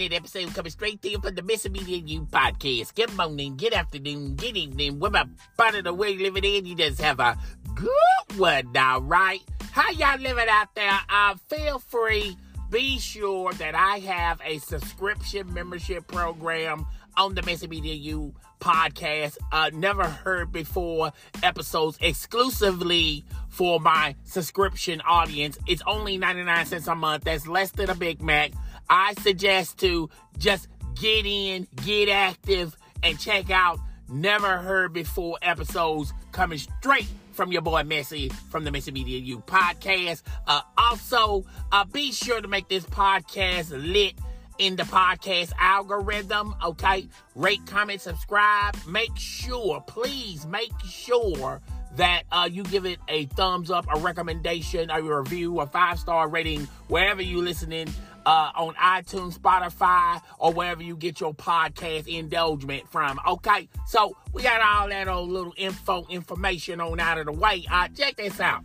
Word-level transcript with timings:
minute 0.00 0.16
episode 0.16 0.54
coming 0.54 0.70
straight 0.70 1.02
to 1.02 1.10
you 1.10 1.20
from 1.20 1.34
the 1.34 1.42
Missing 1.42 1.72
Media 1.72 1.98
You 1.98 2.22
podcast. 2.22 2.94
Good 2.94 3.14
morning, 3.18 3.58
good 3.58 3.74
afternoon, 3.74 4.34
good 4.34 4.56
evening. 4.56 4.98
What 4.98 5.08
about 5.08 5.28
part 5.58 5.74
of 5.74 5.84
the 5.84 5.92
way 5.92 6.12
you 6.12 6.22
living 6.22 6.42
in? 6.42 6.64
You 6.64 6.74
just 6.74 7.02
have 7.02 7.20
a 7.20 7.36
good 7.74 8.38
one 8.38 8.72
now, 8.72 9.00
right? 9.00 9.42
How 9.72 9.90
y'all 9.90 10.18
living 10.18 10.46
out 10.48 10.74
there? 10.74 10.98
Uh, 11.10 11.34
feel 11.50 11.78
free. 11.80 12.34
Be 12.70 12.98
sure 12.98 13.52
that 13.52 13.74
I 13.74 13.98
have 13.98 14.40
a 14.42 14.56
subscription 14.56 15.52
membership 15.52 16.06
program 16.06 16.86
on 17.18 17.34
the 17.34 17.42
Missing 17.42 17.68
Media 17.68 17.92
You 17.92 18.32
podcast. 18.58 19.36
Uh, 19.52 19.70
never 19.74 20.04
heard 20.04 20.50
before 20.50 21.12
episodes 21.42 21.98
exclusively 22.00 23.22
for 23.50 23.78
my 23.80 24.14
subscription 24.24 25.02
audience. 25.02 25.58
It's 25.66 25.82
only 25.86 26.16
99 26.16 26.64
cents 26.64 26.86
a 26.86 26.94
month. 26.94 27.24
That's 27.24 27.46
less 27.46 27.70
than 27.72 27.90
a 27.90 27.94
Big 27.94 28.22
Mac. 28.22 28.52
I 28.90 29.14
suggest 29.22 29.78
to 29.78 30.10
just 30.36 30.68
get 31.00 31.24
in, 31.24 31.68
get 31.84 32.08
active, 32.08 32.76
and 33.02 33.18
check 33.18 33.50
out 33.50 33.78
never 34.08 34.58
heard 34.58 34.92
before 34.92 35.38
episodes 35.40 36.12
coming 36.32 36.58
straight 36.58 37.06
from 37.32 37.52
your 37.52 37.62
boy 37.62 37.84
Messy 37.84 38.28
from 38.50 38.64
the 38.64 38.70
Messy 38.72 38.90
Media 38.90 39.18
U 39.18 39.38
podcast. 39.38 40.22
Uh, 40.46 40.62
also, 40.76 41.44
uh, 41.70 41.84
be 41.84 42.10
sure 42.10 42.40
to 42.40 42.48
make 42.48 42.68
this 42.68 42.84
podcast 42.84 43.70
lit 43.70 44.14
in 44.58 44.74
the 44.76 44.82
podcast 44.82 45.52
algorithm. 45.58 46.54
Okay, 46.62 47.08
rate, 47.36 47.64
comment, 47.66 48.00
subscribe. 48.00 48.76
Make 48.86 49.16
sure, 49.16 49.80
please 49.82 50.44
make 50.46 50.72
sure 50.84 51.62
that 51.96 52.22
uh, 52.30 52.48
you 52.50 52.62
give 52.64 52.86
it 52.86 52.98
a 53.08 53.26
thumbs 53.26 53.70
up, 53.70 53.86
a 53.92 53.98
recommendation, 53.98 54.90
a 54.90 55.02
review, 55.02 55.60
a 55.60 55.66
five 55.66 55.98
star 55.98 56.28
rating 56.28 56.68
wherever 56.88 57.22
you're 57.22 57.42
listening 57.42 57.88
uh, 58.26 58.50
on 58.54 58.74
iTunes, 58.74 59.38
Spotify, 59.38 60.20
or 60.38 60.52
wherever 60.52 60.82
you 60.82 60.96
get 60.96 61.20
your 61.20 61.34
podcast 61.34 62.06
indulgement 62.06 62.90
from. 62.90 63.18
Okay, 63.26 63.68
so 63.86 64.16
we 64.32 64.42
got 64.42 64.60
all 64.60 64.88
that 64.88 65.08
old 65.08 65.30
little 65.30 65.54
info 65.56 66.06
information 66.08 66.80
on 66.80 67.00
out 67.00 67.18
of 67.18 67.26
the 67.26 67.32
way. 67.32 67.64
Uh, 67.70 67.88
check 67.88 68.16
this 68.16 68.40
out. 68.40 68.64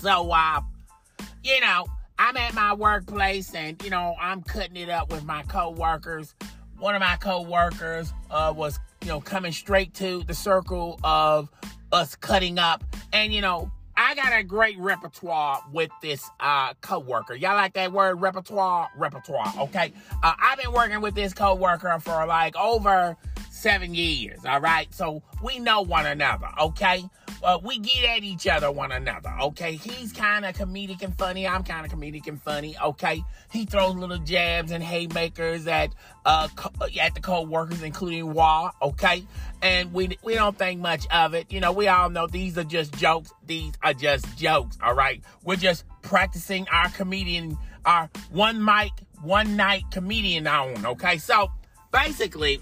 So, 0.00 0.30
uh, 0.30 0.60
you 1.42 1.60
know, 1.60 1.86
I'm 2.18 2.36
at 2.36 2.54
my 2.54 2.74
workplace 2.74 3.54
and, 3.54 3.82
you 3.82 3.90
know, 3.90 4.14
I'm 4.20 4.42
cutting 4.42 4.76
it 4.76 4.88
up 4.88 5.10
with 5.10 5.24
my 5.24 5.42
coworkers. 5.44 6.34
One 6.78 6.94
of 6.94 7.00
my 7.00 7.16
coworkers 7.16 8.12
uh, 8.30 8.52
was, 8.56 8.78
you 9.02 9.08
know, 9.08 9.20
coming 9.20 9.52
straight 9.52 9.94
to 9.94 10.22
the 10.24 10.34
circle 10.34 10.98
of 11.02 11.48
us 11.92 12.14
cutting 12.16 12.58
up. 12.58 12.84
And, 13.12 13.32
you 13.32 13.40
know, 13.40 13.70
I 14.00 14.14
got 14.14 14.32
a 14.32 14.44
great 14.44 14.78
repertoire 14.78 15.60
with 15.72 15.90
this 16.00 16.30
uh, 16.38 16.72
coworker. 16.74 17.34
Y'all 17.34 17.56
like 17.56 17.72
that 17.72 17.90
word 17.90 18.20
repertoire? 18.20 18.88
Repertoire, 18.96 19.52
okay? 19.58 19.92
Uh, 20.22 20.34
I've 20.40 20.56
been 20.56 20.70
working 20.72 21.00
with 21.00 21.16
this 21.16 21.34
coworker 21.34 21.98
for 21.98 22.24
like 22.24 22.56
over 22.56 23.16
seven 23.50 23.96
years, 23.96 24.38
all 24.46 24.60
right? 24.60 24.86
So 24.94 25.20
we 25.42 25.58
know 25.58 25.82
one 25.82 26.06
another, 26.06 26.48
okay? 26.60 27.04
Uh, 27.42 27.58
we 27.62 27.78
get 27.78 28.04
at 28.04 28.24
each 28.24 28.46
other, 28.46 28.70
one 28.70 28.92
another. 28.92 29.32
Okay, 29.42 29.74
he's 29.76 30.12
kind 30.12 30.44
of 30.44 30.56
comedic 30.56 31.02
and 31.02 31.16
funny. 31.16 31.46
I'm 31.46 31.62
kind 31.62 31.86
of 31.86 31.92
comedic 31.92 32.26
and 32.26 32.40
funny. 32.42 32.76
Okay, 32.82 33.22
he 33.52 33.64
throws 33.64 33.94
little 33.94 34.18
jabs 34.18 34.72
and 34.72 34.82
haymakers 34.82 35.66
at 35.66 35.94
uh 36.24 36.48
co- 36.56 36.72
at 37.00 37.14
the 37.14 37.20
co-workers, 37.20 37.82
including 37.82 38.32
Wah. 38.32 38.70
Okay, 38.82 39.24
and 39.62 39.92
we 39.92 40.18
we 40.22 40.34
don't 40.34 40.58
think 40.58 40.80
much 40.80 41.06
of 41.08 41.34
it. 41.34 41.52
You 41.52 41.60
know, 41.60 41.72
we 41.72 41.88
all 41.88 42.10
know 42.10 42.26
these 42.26 42.58
are 42.58 42.64
just 42.64 42.96
jokes. 42.96 43.32
These 43.46 43.74
are 43.82 43.94
just 43.94 44.36
jokes. 44.36 44.78
All 44.82 44.94
right, 44.94 45.22
we're 45.44 45.56
just 45.56 45.84
practicing 46.02 46.66
our 46.68 46.88
comedian, 46.90 47.56
our 47.84 48.10
one 48.30 48.64
mic, 48.64 48.92
one 49.22 49.56
night 49.56 49.84
comedian 49.90 50.46
on. 50.46 50.84
Okay, 50.84 51.18
so 51.18 51.50
basically, 51.92 52.60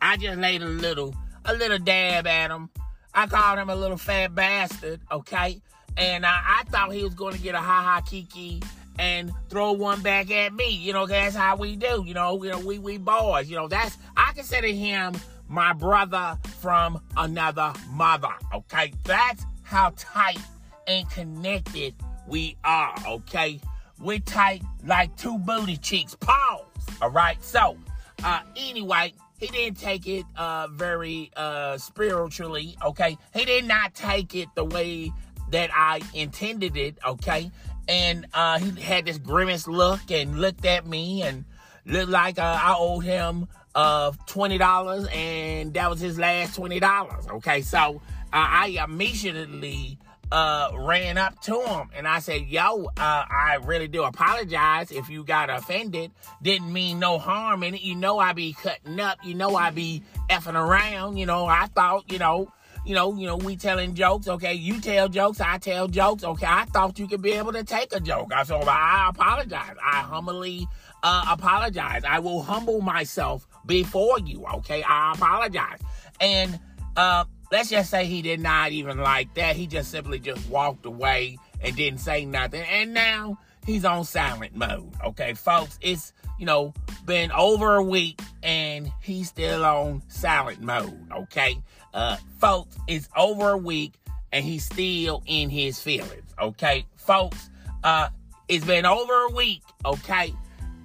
I 0.00 0.16
just 0.16 0.38
laid 0.38 0.62
a 0.62 0.66
little 0.66 1.14
a 1.44 1.54
little 1.54 1.78
dab 1.78 2.26
at 2.26 2.50
him 2.50 2.70
I 3.14 3.26
called 3.26 3.58
him 3.58 3.70
a 3.70 3.76
little 3.76 3.96
fat 3.96 4.34
bastard, 4.34 5.00
okay? 5.10 5.60
And 5.96 6.24
I, 6.24 6.60
I 6.60 6.62
thought 6.70 6.92
he 6.92 7.02
was 7.02 7.14
going 7.14 7.34
to 7.34 7.40
get 7.40 7.54
a 7.54 7.58
ha 7.58 7.82
ha 7.82 8.00
kiki 8.00 8.62
and 8.98 9.32
throw 9.48 9.72
one 9.72 10.02
back 10.02 10.30
at 10.30 10.52
me. 10.52 10.70
You 10.70 10.92
know, 10.92 11.06
that's 11.06 11.34
how 11.34 11.56
we 11.56 11.76
do. 11.76 12.04
You 12.06 12.14
know, 12.14 12.42
you 12.42 12.50
know, 12.50 12.60
we 12.60 12.78
we 12.78 12.98
boys. 12.98 13.48
You 13.48 13.56
know, 13.56 13.68
that's 13.68 13.98
I 14.16 14.32
consider 14.32 14.68
him 14.68 15.14
my 15.48 15.72
brother 15.72 16.38
from 16.60 17.00
another 17.16 17.72
mother. 17.90 18.32
Okay, 18.54 18.92
that's 19.04 19.44
how 19.62 19.92
tight 19.96 20.38
and 20.86 21.08
connected 21.10 21.94
we 22.26 22.56
are. 22.64 22.94
Okay, 23.06 23.60
we're 23.98 24.20
tight 24.20 24.62
like 24.84 25.16
two 25.16 25.38
booty 25.38 25.76
cheeks. 25.76 26.14
Pause. 26.14 26.64
All 27.02 27.10
right. 27.10 27.42
So, 27.42 27.76
uh, 28.22 28.40
anyway, 28.56 29.14
he 29.40 29.46
didn't 29.46 29.78
take 29.78 30.06
it 30.06 30.26
uh, 30.36 30.68
very 30.70 31.30
uh, 31.34 31.78
spiritually, 31.78 32.76
okay? 32.84 33.16
He 33.34 33.46
did 33.46 33.64
not 33.64 33.94
take 33.94 34.34
it 34.34 34.48
the 34.54 34.64
way 34.64 35.10
that 35.50 35.70
I 35.74 36.02
intended 36.12 36.76
it, 36.76 36.98
okay? 37.04 37.50
And 37.88 38.26
uh, 38.34 38.58
he 38.58 38.80
had 38.80 39.06
this 39.06 39.16
grimace 39.16 39.66
look 39.66 40.10
and 40.10 40.38
looked 40.38 40.66
at 40.66 40.86
me 40.86 41.22
and 41.22 41.46
looked 41.86 42.10
like 42.10 42.38
uh, 42.38 42.58
I 42.62 42.76
owed 42.78 43.04
him 43.04 43.48
uh, 43.74 44.12
$20 44.28 45.14
and 45.14 45.72
that 45.72 45.88
was 45.88 46.00
his 46.00 46.18
last 46.18 46.60
$20, 46.60 47.30
okay? 47.36 47.62
So 47.62 48.02
uh, 48.32 48.46
I 48.46 48.78
immediately 48.86 49.98
uh, 50.32 50.70
ran 50.74 51.18
up 51.18 51.40
to 51.42 51.60
him 51.60 51.90
and 51.96 52.06
I 52.06 52.20
said, 52.20 52.46
Yo, 52.46 52.84
uh, 52.84 52.90
I 52.96 53.58
really 53.62 53.88
do 53.88 54.04
apologize 54.04 54.90
if 54.90 55.08
you 55.08 55.24
got 55.24 55.50
offended. 55.50 56.12
Didn't 56.42 56.72
mean 56.72 56.98
no 56.98 57.18
harm 57.18 57.62
in 57.62 57.74
it. 57.74 57.82
You 57.82 57.96
know, 57.96 58.18
I 58.18 58.32
be 58.32 58.52
cutting 58.52 59.00
up. 59.00 59.18
You 59.24 59.34
know, 59.34 59.56
I 59.56 59.70
be 59.70 60.02
effing 60.28 60.54
around. 60.54 61.16
You 61.16 61.26
know, 61.26 61.46
I 61.46 61.66
thought, 61.66 62.10
you 62.10 62.18
know, 62.18 62.52
you 62.84 62.94
know, 62.94 63.14
you 63.16 63.26
know, 63.26 63.36
we 63.36 63.56
telling 63.56 63.94
jokes. 63.94 64.28
Okay, 64.28 64.54
you 64.54 64.80
tell 64.80 65.08
jokes, 65.08 65.40
I 65.40 65.58
tell 65.58 65.88
jokes. 65.88 66.24
Okay, 66.24 66.46
I 66.46 66.64
thought 66.66 66.98
you 66.98 67.06
could 67.08 67.22
be 67.22 67.32
able 67.32 67.52
to 67.52 67.64
take 67.64 67.94
a 67.94 68.00
joke. 68.00 68.32
I 68.34 68.44
said, 68.44 68.62
I 68.64 69.10
apologize. 69.10 69.76
I 69.84 69.96
humbly 69.96 70.66
uh, 71.02 71.26
apologize. 71.30 72.02
I 72.04 72.20
will 72.20 72.42
humble 72.42 72.80
myself 72.80 73.46
before 73.66 74.18
you. 74.20 74.44
Okay, 74.54 74.82
I 74.82 75.12
apologize. 75.12 75.80
And 76.20 76.58
uh, 76.96 77.24
let's 77.50 77.68
just 77.68 77.90
say 77.90 78.06
he 78.06 78.22
did 78.22 78.40
not 78.40 78.72
even 78.72 78.98
like 78.98 79.34
that. 79.34 79.56
He 79.56 79.66
just 79.66 79.90
simply 79.90 80.18
just 80.18 80.48
walked 80.48 80.86
away 80.86 81.38
and 81.60 81.76
didn't 81.76 82.00
say 82.00 82.24
nothing. 82.24 82.62
And 82.62 82.94
now 82.94 83.38
he's 83.66 83.84
on 83.84 84.04
silent 84.04 84.54
mode. 84.54 84.92
Okay, 85.04 85.34
folks, 85.34 85.78
it's 85.82 86.12
you 86.38 86.46
know 86.46 86.72
been 87.04 87.30
over 87.32 87.76
a 87.76 87.82
week 87.82 88.20
and 88.42 88.90
he's 89.02 89.28
still 89.28 89.64
on 89.64 90.02
silent 90.08 90.60
mode. 90.60 90.98
Okay, 91.12 91.62
uh, 91.94 92.16
folks, 92.38 92.76
it's 92.86 93.08
over 93.16 93.50
a 93.50 93.58
week 93.58 93.94
and 94.32 94.44
he's 94.44 94.64
still 94.64 95.22
in 95.26 95.50
his 95.50 95.80
feelings. 95.80 96.34
Okay, 96.40 96.86
folks, 96.96 97.50
uh, 97.84 98.08
it's 98.48 98.64
been 98.64 98.86
over 98.86 99.12
a 99.12 99.30
week. 99.30 99.62
Okay, 99.84 100.32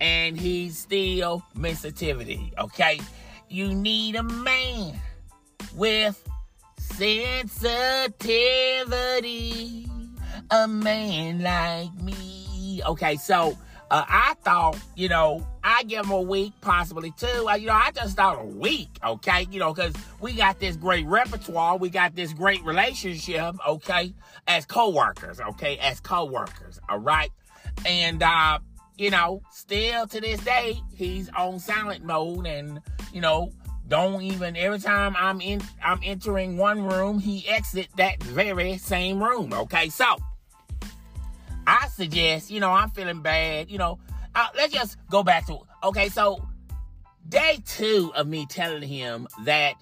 and 0.02 0.40
he's 0.40 0.78
still 0.78 1.44
sensitivity. 1.62 2.52
Okay, 2.58 3.00
you 3.50 3.74
need 3.74 4.16
a 4.16 4.24
man 4.24 5.00
with 5.76 6.22
sensitivity. 6.98 9.90
A 10.52 10.68
man 10.68 11.42
like 11.42 11.94
me. 12.02 12.82
Okay, 12.86 13.16
so 13.18 13.58
uh, 13.92 14.06
I 14.08 14.36
thought, 14.44 14.78
you 14.96 15.10
know, 15.10 15.46
I 15.64 15.84
give 15.84 16.06
him 16.06 16.12
a 16.12 16.22
week, 16.22 16.54
possibly 16.62 17.12
two. 17.18 17.50
Uh, 17.50 17.56
you 17.56 17.68
know, 17.68 17.74
I 17.74 17.92
just 17.92 18.16
thought 18.16 18.42
a 18.42 18.46
week, 18.46 18.90
okay? 19.04 19.48
You 19.52 19.60
know, 19.60 19.74
because 19.74 19.94
we 20.22 20.34
got 20.34 20.60
this 20.60 20.76
great 20.76 21.06
repertoire, 21.06 21.78
we 21.78 21.90
got 21.90 22.16
this 22.16 22.34
great 22.34 22.64
relationship, 22.64 23.56
okay, 23.68 24.14
as 24.48 24.66
co-workers, 24.66 25.40
okay, 25.40 25.78
as 25.78 26.00
co-workers, 26.00 26.80
all 26.90 27.00
right? 27.00 27.32
And, 27.86 28.24
uh, 28.24 28.60
you 28.98 29.10
know, 29.10 29.42
still 29.52 30.08
to 30.08 30.22
this 30.22 30.40
day, 30.42 30.80
he's 30.96 31.30
on 31.30 31.60
silent 31.60 32.06
mode 32.06 32.48
and, 32.48 32.82
you 33.14 33.22
know, 33.22 33.52
don't 33.88 34.22
even 34.22 34.56
every 34.56 34.80
time 34.80 35.16
I'm 35.18 35.42
in 35.42 35.62
I'm 35.84 36.00
entering 36.04 36.58
one 36.58 36.84
room, 36.84 37.20
he 37.20 37.48
exit 37.48 37.88
that 37.98 38.22
very 38.24 38.78
same 38.78 39.22
room. 39.22 39.54
Okay, 39.54 39.90
so 39.90 40.18
I 41.68 41.88
suggest, 41.88 42.52
you 42.52 42.60
know, 42.60 42.72
I'm 42.72 42.90
feeling 42.92 43.22
bad, 43.22 43.70
you 43.70 43.78
know, 43.78 44.00
uh, 44.34 44.48
let's 44.56 44.74
just 44.74 44.98
go 45.10 45.24
back 45.24 45.46
to 45.48 45.60
okay, 45.84 46.10
so 46.10 46.48
day 47.28 47.60
two 47.66 48.12
of 48.16 48.28
me 48.28 48.46
telling 48.48 48.88
him 48.88 49.28
that 49.46 49.76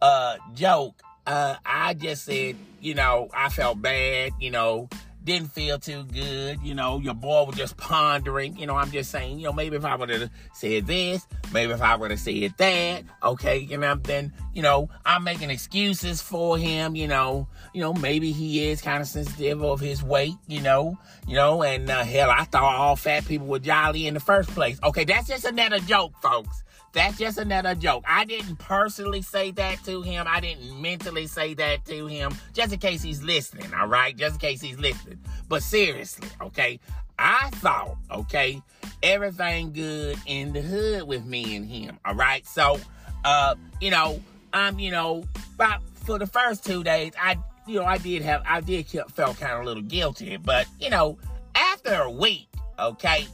uh 0.00 0.36
joke, 0.54 1.02
uh, 1.26 1.56
I 1.64 1.94
just 1.94 2.24
said, 2.24 2.56
you 2.80 2.94
know, 2.94 3.28
I 3.34 3.50
felt 3.50 3.80
bad, 3.80 4.32
you 4.40 4.50
know, 4.50 4.88
didn't 5.24 5.52
feel 5.52 5.78
too 5.78 6.04
good. 6.04 6.60
You 6.62 6.74
know, 6.74 6.98
your 6.98 7.14
boy 7.14 7.44
was 7.44 7.56
just 7.56 7.76
pondering. 7.76 8.56
You 8.56 8.66
know, 8.66 8.76
I'm 8.76 8.90
just 8.90 9.10
saying, 9.10 9.38
you 9.38 9.44
know, 9.44 9.52
maybe 9.52 9.76
if 9.76 9.84
I 9.84 9.94
would 9.94 10.08
have 10.08 10.30
said 10.54 10.86
this, 10.86 11.26
maybe 11.52 11.72
if 11.72 11.82
I 11.82 11.96
would 11.96 12.10
have 12.10 12.20
said 12.20 12.54
that, 12.56 13.04
okay, 13.22 13.68
and 13.70 13.84
I'm 13.84 14.02
then, 14.02 14.32
you 14.54 14.62
know, 14.62 14.88
I'm 15.04 15.24
making 15.24 15.50
excuses 15.50 16.22
for 16.22 16.56
him, 16.56 16.96
you 16.96 17.08
know, 17.08 17.48
you 17.74 17.80
know, 17.80 17.92
maybe 17.92 18.32
he 18.32 18.68
is 18.68 18.80
kind 18.80 19.00
of 19.00 19.08
sensitive 19.08 19.62
of 19.62 19.80
his 19.80 20.02
weight, 20.02 20.36
you 20.46 20.60
know, 20.60 20.98
you 21.26 21.34
know, 21.34 21.62
and 21.62 21.88
uh, 21.90 22.04
hell, 22.04 22.30
I 22.30 22.44
thought 22.44 22.76
all 22.76 22.96
fat 22.96 23.26
people 23.26 23.46
were 23.46 23.58
jolly 23.58 24.06
in 24.06 24.14
the 24.14 24.20
first 24.20 24.50
place. 24.50 24.78
Okay, 24.82 25.04
that's 25.04 25.28
just 25.28 25.44
another 25.44 25.80
joke, 25.80 26.12
folks. 26.22 26.64
That's 26.92 27.18
just 27.18 27.38
another 27.38 27.74
joke. 27.74 28.04
I 28.06 28.24
didn't 28.24 28.56
personally 28.56 29.22
say 29.22 29.52
that 29.52 29.84
to 29.84 30.02
him. 30.02 30.26
I 30.28 30.40
didn't 30.40 30.80
mentally 30.80 31.26
say 31.28 31.54
that 31.54 31.84
to 31.84 32.06
him. 32.06 32.34
Just 32.52 32.72
in 32.72 32.80
case 32.80 33.02
he's 33.02 33.22
listening, 33.22 33.72
all 33.74 33.86
right? 33.86 34.16
Just 34.16 34.34
in 34.34 34.40
case 34.40 34.60
he's 34.60 34.78
listening. 34.78 35.18
But 35.48 35.62
seriously, 35.62 36.28
okay? 36.42 36.80
I 37.18 37.50
thought, 37.54 37.96
okay, 38.10 38.60
everything 39.02 39.72
good 39.72 40.18
in 40.26 40.52
the 40.52 40.62
hood 40.62 41.04
with 41.04 41.24
me 41.24 41.54
and 41.54 41.64
him, 41.64 41.98
all 42.04 42.14
right? 42.14 42.44
So, 42.46 42.80
uh, 43.24 43.54
you 43.80 43.90
know, 43.90 44.20
I'm, 44.52 44.74
um, 44.74 44.80
you 44.80 44.90
know, 44.90 45.24
about 45.54 45.82
for 45.94 46.18
the 46.18 46.26
first 46.26 46.64
two 46.64 46.82
days, 46.82 47.12
I, 47.20 47.38
you 47.68 47.78
know, 47.78 47.84
I 47.84 47.98
did 47.98 48.22
have, 48.22 48.42
I 48.44 48.62
did 48.62 48.88
felt 48.88 49.38
kind 49.38 49.52
of 49.52 49.60
a 49.60 49.64
little 49.64 49.82
guilty, 49.82 50.38
but, 50.38 50.66
you 50.80 50.90
know, 50.90 51.18
after 51.54 51.94
a 51.94 52.10
week, 52.10 52.48
okay, 52.80 53.28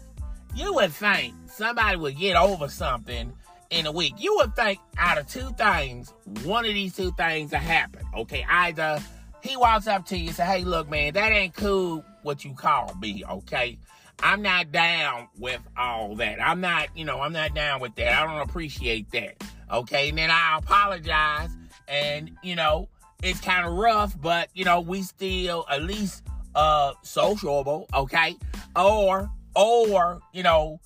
you 0.55 0.75
would 0.75 0.93
think 0.93 1.35
somebody 1.47 1.97
would 1.97 2.19
get 2.19 2.37
over 2.37 2.69
something 2.69 3.33
in 3.71 3.87
a 3.87 3.93
week. 3.93 4.15
You 4.19 4.37
would 4.37 4.55
think 4.57 4.79
out 4.99 5.19
of 5.19 5.27
two 5.27 5.51
things, 5.53 6.13
one 6.45 6.65
of 6.65 6.73
these 6.73 6.95
two 6.95 7.13
things 7.13 7.53
will 7.53 7.59
happen. 7.59 8.03
Okay, 8.17 8.45
either 8.49 9.01
he 9.43 9.57
walks 9.57 9.87
up 9.87 10.07
to 10.07 10.17
you 10.17 10.29
and 10.29 10.37
say, 10.37 10.45
Hey, 10.45 10.65
look, 10.65 10.89
man, 10.89 11.15
that 11.15 11.33
ain't 11.33 11.55
cool 11.55 12.05
what 12.23 12.45
you 12.45 12.55
call 12.55 12.95
me, 13.01 13.25
okay? 13.29 13.79
I'm 14.23 14.43
not 14.43 14.73
down 14.73 15.29
with 15.39 15.61
all 15.77 16.17
that. 16.17 16.41
I'm 16.41 16.61
not, 16.61 16.89
you 16.97 17.05
know, 17.05 17.21
I'm 17.21 17.33
not 17.33 17.55
down 17.55 17.81
with 17.81 17.95
that. 17.97 18.13
I 18.13 18.27
don't 18.27 18.49
appreciate 18.49 19.11
that. 19.13 19.43
Okay, 19.71 20.09
and 20.09 20.19
then 20.19 20.31
I 20.31 20.59
apologize, 20.59 21.51
and 21.89 22.31
you 22.43 22.55
know, 22.55 22.89
it's 23.23 23.41
kind 23.41 23.67
of 23.67 23.73
rough, 23.73 24.19
but 24.21 24.49
you 24.55 24.65
know, 24.65 24.81
we 24.81 25.03
still 25.03 25.67
at 25.71 25.83
least 25.83 26.23
uh 26.55 26.93
sociable, 27.03 27.89
okay? 27.93 28.37
Or 28.75 29.31
or, 29.57 30.21
you 30.33 30.43
know, 30.43 30.81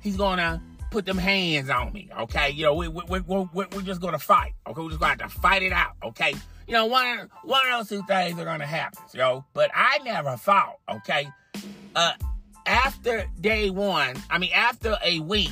he's 0.00 0.16
gonna 0.16 0.62
put 0.92 1.06
them 1.06 1.18
hands 1.18 1.70
on 1.70 1.92
me, 1.92 2.10
okay? 2.20 2.50
You 2.50 2.66
know, 2.66 2.74
we, 2.74 2.86
we, 2.86 3.02
we, 3.08 3.20
we, 3.20 3.46
we're 3.54 3.82
just 3.82 4.00
gonna 4.02 4.18
fight, 4.18 4.52
okay? 4.66 4.80
We're 4.80 4.90
just 4.90 5.00
gonna 5.00 5.22
have 5.22 5.32
to 5.32 5.40
fight 5.40 5.62
it 5.62 5.72
out, 5.72 5.94
okay? 6.04 6.34
You 6.66 6.74
know, 6.74 6.86
one, 6.86 7.30
one 7.44 7.62
of 7.72 7.78
those 7.78 7.88
two 7.88 8.06
things 8.06 8.38
are 8.38 8.44
gonna 8.44 8.66
happen, 8.66 9.02
yo. 9.14 9.44
But 9.54 9.70
I 9.74 9.98
never 10.04 10.36
thought, 10.36 10.76
okay? 10.88 11.28
Uh, 11.96 12.12
after 12.66 13.24
day 13.40 13.70
one, 13.70 14.16
I 14.30 14.36
mean, 14.36 14.52
after 14.54 14.98
a 15.02 15.20
week, 15.20 15.50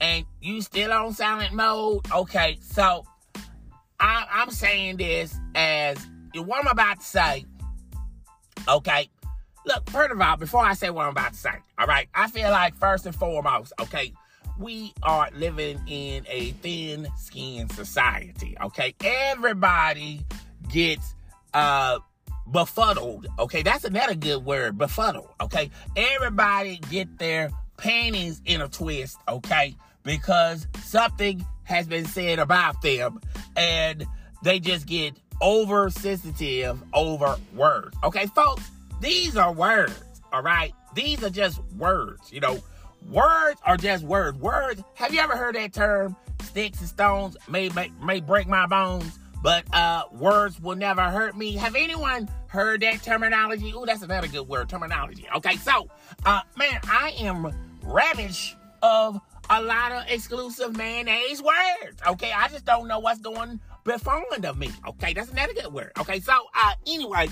and 0.00 0.26
you 0.40 0.60
still 0.60 0.92
on 0.92 1.14
silent 1.14 1.54
mode, 1.54 2.04
okay? 2.12 2.58
So, 2.60 3.06
I, 4.00 4.26
I'm 4.28 4.50
saying 4.50 4.96
this 4.96 5.38
as 5.54 5.98
what 6.34 6.60
I'm 6.60 6.66
about 6.66 6.98
to 6.98 7.06
say, 7.06 7.46
okay? 8.68 9.08
Look, 9.66 9.88
first 9.90 10.10
of 10.10 10.20
all, 10.20 10.36
before 10.36 10.64
I 10.64 10.74
say 10.74 10.90
what 10.90 11.04
I'm 11.04 11.12
about 11.12 11.34
to 11.34 11.38
say, 11.38 11.54
all 11.78 11.86
right, 11.86 12.08
I 12.12 12.28
feel 12.28 12.50
like 12.50 12.74
first 12.74 13.06
and 13.06 13.14
foremost, 13.14 13.72
okay, 13.80 14.12
we 14.60 14.92
are 15.02 15.28
living 15.34 15.80
in 15.86 16.26
a 16.28 16.50
thin 16.62 17.08
skinned 17.16 17.72
society, 17.72 18.56
okay? 18.62 18.94
Everybody 19.02 20.20
gets 20.68 21.14
uh 21.54 21.98
befuddled, 22.50 23.26
okay? 23.38 23.62
That's 23.62 23.84
another 23.84 24.14
good 24.14 24.44
word, 24.44 24.76
befuddled, 24.76 25.30
okay? 25.40 25.70
Everybody 25.96 26.78
get 26.90 27.18
their 27.18 27.50
panties 27.76 28.42
in 28.44 28.60
a 28.60 28.68
twist, 28.68 29.18
okay? 29.28 29.74
Because 30.02 30.66
something 30.82 31.44
has 31.64 31.86
been 31.86 32.04
said 32.04 32.38
about 32.38 32.82
them 32.82 33.20
and 33.56 34.04
they 34.42 34.60
just 34.60 34.86
get 34.86 35.14
oversensitive 35.40 36.82
over 36.92 37.38
words. 37.54 37.96
Okay, 38.04 38.26
folks, 38.26 38.70
these 39.00 39.36
are 39.36 39.52
words, 39.52 40.20
all 40.32 40.42
right? 40.42 40.74
These 40.94 41.22
are 41.22 41.30
just 41.30 41.60
words, 41.78 42.32
you 42.32 42.40
know. 42.40 42.58
Words 43.08 43.60
are 43.64 43.76
just 43.76 44.04
words. 44.04 44.38
Words, 44.38 44.82
have 44.94 45.12
you 45.12 45.20
ever 45.20 45.36
heard 45.36 45.54
that 45.56 45.72
term? 45.72 46.16
Sticks 46.42 46.80
and 46.80 46.88
stones 46.88 47.36
may, 47.48 47.68
may, 47.70 47.90
may 48.02 48.20
break 48.20 48.46
my 48.46 48.66
bones, 48.66 49.18
but 49.42 49.64
uh, 49.74 50.04
words 50.12 50.60
will 50.60 50.76
never 50.76 51.02
hurt 51.02 51.36
me. 51.36 51.52
Have 51.56 51.74
anyone 51.74 52.28
heard 52.46 52.80
that 52.82 53.02
terminology? 53.02 53.72
Oh, 53.74 53.84
that's 53.84 54.02
another 54.02 54.28
good 54.28 54.48
word, 54.48 54.68
terminology. 54.68 55.26
Okay, 55.36 55.56
so, 55.56 55.88
uh, 56.24 56.40
man, 56.56 56.80
I 56.84 57.14
am 57.18 57.52
ravished 57.82 58.56
of 58.82 59.20
a 59.50 59.62
lot 59.62 59.92
of 59.92 60.04
exclusive 60.08 60.76
mayonnaise 60.76 61.42
words. 61.42 62.00
Okay, 62.06 62.32
I 62.32 62.48
just 62.48 62.64
don't 62.64 62.88
know 62.88 63.00
what's 63.00 63.20
going 63.20 63.60
before 63.84 64.24
of 64.44 64.58
me. 64.58 64.70
Okay, 64.88 65.12
that's 65.12 65.30
another 65.30 65.52
good 65.52 65.72
word. 65.72 65.92
Okay, 65.98 66.20
so 66.20 66.32
uh, 66.54 66.74
anyway, 66.86 67.28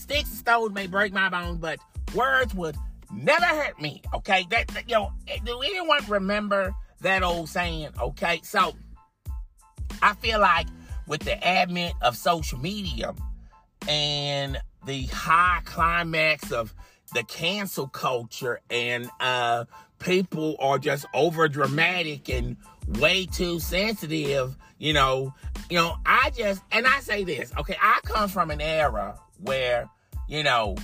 Sticks 0.00 0.30
and 0.30 0.38
stones 0.38 0.72
may 0.72 0.86
break 0.86 1.12
my 1.12 1.28
bones, 1.28 1.58
but 1.58 1.78
words 2.14 2.54
would 2.54 2.74
never 3.12 3.44
hurt 3.44 3.80
me. 3.80 4.02
Okay, 4.14 4.46
that, 4.50 4.68
that 4.68 4.88
you 4.88 4.96
know. 4.96 5.12
Do 5.44 5.60
anyone 5.60 6.04
remember 6.08 6.74
that 7.00 7.22
old 7.22 7.48
saying? 7.48 7.88
Okay, 8.00 8.40
so 8.42 8.74
I 10.02 10.14
feel 10.14 10.40
like 10.40 10.66
with 11.06 11.22
the 11.22 11.42
advent 11.46 11.94
of 12.02 12.16
social 12.16 12.58
media 12.58 13.14
and 13.88 14.58
the 14.86 15.06
high 15.06 15.60
climax 15.64 16.52
of 16.52 16.74
the 17.14 17.24
cancel 17.24 17.88
culture 17.88 18.60
and 18.70 19.10
uh 19.18 19.64
people 19.98 20.54
are 20.60 20.78
just 20.78 21.04
over 21.12 21.48
dramatic 21.48 22.28
and 22.28 22.56
way 23.00 23.26
too 23.26 23.58
sensitive 23.58 24.56
you 24.78 24.92
know 24.92 25.34
you 25.68 25.76
know 25.76 25.96
i 26.06 26.30
just 26.36 26.62
and 26.70 26.86
i 26.86 27.00
say 27.00 27.24
this 27.24 27.52
okay 27.58 27.76
i 27.82 27.98
come 28.04 28.28
from 28.28 28.50
an 28.50 28.60
era 28.60 29.18
where, 29.42 29.88
you 30.28 30.42
know, 30.42 30.76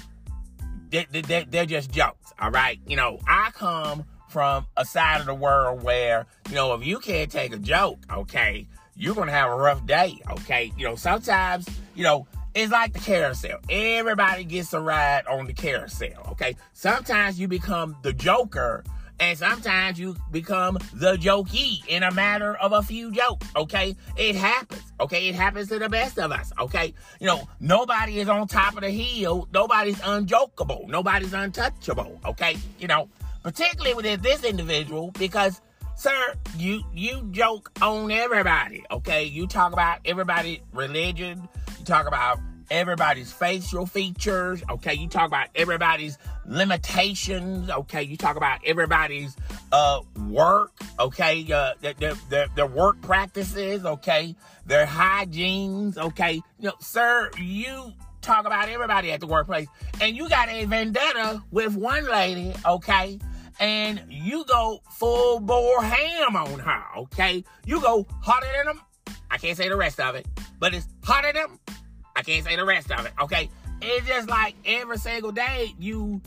they, 1.11 1.21
they, 1.23 1.45
they're 1.45 1.67
just 1.67 1.91
jokes, 1.91 2.33
all 2.41 2.51
right? 2.51 2.81
You 2.87 2.97
know, 2.97 3.19
I 3.27 3.51
come 3.53 4.05
from 4.29 4.67
a 4.77 4.85
side 4.85 5.21
of 5.21 5.27
the 5.27 5.35
world 5.35 5.83
where, 5.83 6.27
you 6.49 6.55
know, 6.55 6.75
if 6.75 6.85
you 6.85 6.99
can't 6.99 7.31
take 7.31 7.55
a 7.55 7.59
joke, 7.59 7.99
okay, 8.13 8.67
you're 8.97 9.15
going 9.15 9.29
to 9.29 9.33
have 9.33 9.51
a 9.51 9.57
rough 9.57 9.87
day, 9.87 10.21
okay? 10.31 10.73
You 10.77 10.89
know, 10.89 10.97
sometimes, 10.97 11.69
you 11.95 12.03
know, 12.03 12.27
it's 12.55 12.73
like 12.73 12.93
the 12.93 12.99
carousel. 12.99 13.59
Everybody 13.69 14.45
gets 14.45 14.73
a 14.73 14.81
ride 14.81 15.27
on 15.27 15.47
the 15.47 15.53
carousel, 15.53 16.29
okay? 16.31 16.57
Sometimes 16.73 17.39
you 17.39 17.49
become 17.49 17.97
the 18.03 18.13
joker 18.13 18.83
and 19.19 19.39
sometimes 19.39 19.99
you 19.99 20.17
become 20.31 20.79
the 20.95 21.17
jokey 21.17 21.87
in 21.89 22.03
a 22.03 22.13
matter 22.13 22.55
of 22.57 22.73
a 22.73 22.83
few 22.83 23.11
jokes, 23.11 23.47
okay? 23.57 23.97
It 24.17 24.37
happens, 24.37 24.83
okay? 25.01 25.29
It 25.29 25.35
happens 25.35 25.69
to 25.69 25.79
the 25.79 25.89
best 25.89 26.19
of 26.19 26.33
us, 26.33 26.53
okay? 26.59 26.95
You 27.21 27.27
know, 27.27 27.49
nobody 27.61 28.21
is 28.21 28.29
on 28.29 28.47
top 28.47 28.75
of 28.75 28.81
the 28.81 28.91
hill. 28.91 29.49
Nobody's 29.53 29.99
unjokeable. 30.01 30.89
Nobody's 30.89 31.33
untouchable, 31.33 32.21
okay? 32.25 32.57
You 32.79 32.89
know, 32.89 33.09
particularly 33.43 33.95
with 33.95 34.23
this 34.23 34.45
individual 34.45 35.13
because 35.13 35.61
sir, 35.97 36.35
you 36.57 36.83
you 36.93 37.27
joke 37.31 37.73
on 37.81 38.11
everybody, 38.11 38.85
okay? 38.91 39.25
You 39.25 39.47
talk 39.47 39.73
about 39.73 40.01
everybody 40.05 40.63
religion, 40.73 41.49
you 41.79 41.85
talk 41.85 42.07
about 42.07 42.39
everybody's 42.71 43.33
facial 43.33 43.87
features. 43.87 44.63
Okay, 44.71 44.95
you 44.95 45.09
talk 45.09 45.27
about 45.27 45.49
everybody's 45.55 46.19
limitations. 46.47 47.71
Okay, 47.71 48.03
you 48.03 48.17
talk 48.17 48.37
about 48.37 48.61
everybody's 48.65 49.37
uh, 49.73 50.01
work. 50.29 50.73
Okay, 50.99 51.51
uh, 51.53 51.75
their, 51.81 52.15
their, 52.29 52.47
their 52.55 52.67
work 52.67 53.01
practices. 53.03 53.85
Okay, 53.85 54.35
their 54.67 54.87
hygienes. 54.87 55.99
Okay, 55.99 56.35
you 56.59 56.69
know, 56.69 56.75
sir, 56.81 57.31
you 57.39 57.93
talk 58.21 58.47
about 58.47 58.69
everybody 58.69 59.13
at 59.13 59.21
the 59.21 59.27
workplace, 59.27 59.69
and 60.01 60.17
you 60.17 60.29
got 60.29 60.49
a 60.49 60.65
vendetta 60.65 61.43
with 61.51 61.77
one 61.77 62.05
lady. 62.07 62.53
Okay. 62.67 63.19
And 63.59 64.03
you 64.11 64.45
go 64.45 64.83
full 64.99 65.41
bore 65.41 65.83
ham 65.83 66.37
on 66.37 66.59
her, 66.59 66.83
okay? 66.99 67.43
You 67.65 67.81
go 67.81 68.07
hotter 68.21 68.47
than 68.55 68.67
them. 68.67 68.83
I 69.31 69.39
can't 69.39 69.57
say 69.57 69.71
the 69.71 69.77
rest 69.77 69.99
of 69.99 70.15
it, 70.15 70.27
but 70.59 70.75
it's 70.75 70.87
hotter 71.03 71.33
than 71.33 71.59
I 72.17 72.23
can't 72.23 72.45
say 72.45 72.57
the 72.57 72.65
rest 72.65 72.91
of 72.91 73.07
it. 73.07 73.13
Okay. 73.23 73.51
It's 73.83 74.09
just 74.09 74.29
like 74.29 74.55
every 74.65 74.97
single 74.97 75.33
day 75.33 75.75
you 75.79 76.23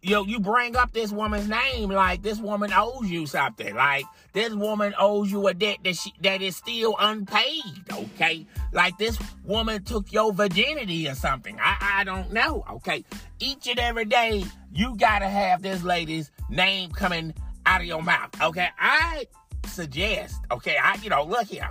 you 0.00 0.24
you 0.26 0.38
bring 0.38 0.76
up 0.76 0.92
this 0.92 1.10
woman's 1.10 1.48
name 1.48 1.88
like 1.88 2.22
this 2.22 2.38
woman 2.38 2.72
owes 2.72 3.10
you 3.10 3.26
something. 3.26 3.74
Like 3.74 4.04
this 4.32 4.54
woman 4.54 4.94
owes 4.98 5.32
you 5.32 5.46
a 5.48 5.54
debt 5.54 5.78
that 5.84 5.96
she, 5.96 6.12
that 6.22 6.40
is 6.42 6.56
still 6.56 6.94
unpaid. 6.98 7.62
Okay, 7.90 8.46
like 8.72 8.96
this 8.98 9.18
woman 9.44 9.82
took 9.82 10.12
your 10.12 10.32
virginity 10.32 11.08
or 11.08 11.14
something. 11.14 11.58
I 11.60 11.76
I 11.80 12.04
don't 12.04 12.32
know. 12.32 12.64
Okay, 12.70 13.04
each 13.40 13.66
and 13.66 13.78
every 13.78 14.04
day 14.04 14.44
you 14.72 14.94
gotta 14.96 15.28
have 15.28 15.62
this 15.62 15.82
lady's 15.82 16.30
name 16.50 16.90
coming 16.90 17.34
out 17.66 17.80
of 17.80 17.86
your 17.86 18.02
mouth. 18.02 18.30
Okay, 18.40 18.68
I 18.78 19.26
suggest. 19.66 20.36
Okay, 20.52 20.76
I 20.76 20.96
you 21.02 21.08
know 21.08 21.24
look 21.24 21.46
here. 21.46 21.70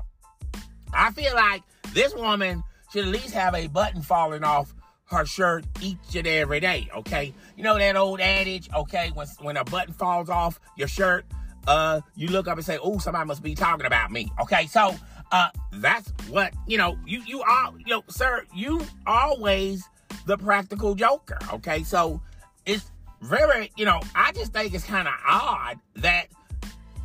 I 0.91 1.11
feel 1.11 1.33
like 1.35 1.63
this 1.93 2.13
woman 2.15 2.63
should 2.93 3.05
at 3.05 3.11
least 3.11 3.33
have 3.33 3.55
a 3.55 3.67
button 3.67 4.03
falling 4.03 4.43
off 4.43 4.75
her 5.05 5.25
shirt 5.25 5.65
each 5.81 6.15
and 6.15 6.27
every 6.27 6.59
day, 6.59 6.87
okay? 6.95 7.33
You 7.57 7.63
know 7.63 7.77
that 7.77 7.95
old 7.95 8.21
adage, 8.21 8.69
okay, 8.73 9.11
when 9.15 9.27
when 9.41 9.57
a 9.57 9.63
button 9.63 9.93
falls 9.93 10.29
off 10.29 10.59
your 10.77 10.87
shirt, 10.87 11.25
uh, 11.67 12.01
you 12.15 12.27
look 12.27 12.47
up 12.47 12.57
and 12.57 12.65
say, 12.65 12.77
"Oh, 12.81 12.99
somebody 12.99 13.25
must 13.25 13.41
be 13.41 13.55
talking 13.55 13.87
about 13.87 14.11
me." 14.11 14.31
Okay, 14.41 14.67
so 14.67 14.95
uh, 15.31 15.49
that's 15.73 16.09
what 16.29 16.53
you 16.67 16.77
know. 16.77 16.97
You 17.05 17.23
you 17.25 17.41
are 17.41 17.73
you 17.77 17.85
know, 17.87 18.03
sir. 18.09 18.45
You 18.53 18.81
always 19.07 19.89
the 20.27 20.37
practical 20.37 20.93
joker. 20.93 21.39
Okay, 21.53 21.83
so 21.83 22.21
it's 22.65 22.91
very 23.21 23.71
you 23.75 23.85
know. 23.85 24.01
I 24.13 24.31
just 24.33 24.53
think 24.53 24.73
it's 24.73 24.85
kind 24.85 25.07
of 25.07 25.15
odd 25.27 25.79
that 25.95 26.27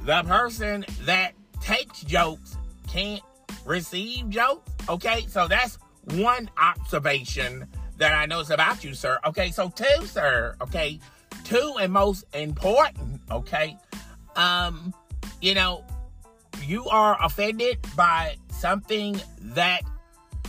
the 0.04 0.22
person 0.24 0.84
that 1.02 1.32
takes 1.60 2.02
jokes 2.02 2.56
can't 2.88 3.22
receive 3.68 4.30
jokes. 4.30 4.72
Okay, 4.88 5.26
so 5.28 5.46
that's 5.46 5.78
one 6.14 6.50
observation 6.58 7.66
that 7.98 8.14
I 8.14 8.26
notice 8.26 8.50
about 8.50 8.82
you, 8.82 8.94
sir. 8.94 9.18
Okay, 9.26 9.50
so 9.50 9.68
two, 9.68 10.06
sir. 10.06 10.56
Okay, 10.60 10.98
two 11.44 11.74
and 11.80 11.92
most 11.92 12.24
important. 12.34 13.20
Okay, 13.30 13.76
um, 14.36 14.94
you 15.40 15.54
know, 15.54 15.84
you 16.64 16.86
are 16.86 17.22
offended 17.22 17.78
by 17.94 18.36
something 18.50 19.20
that 19.40 19.82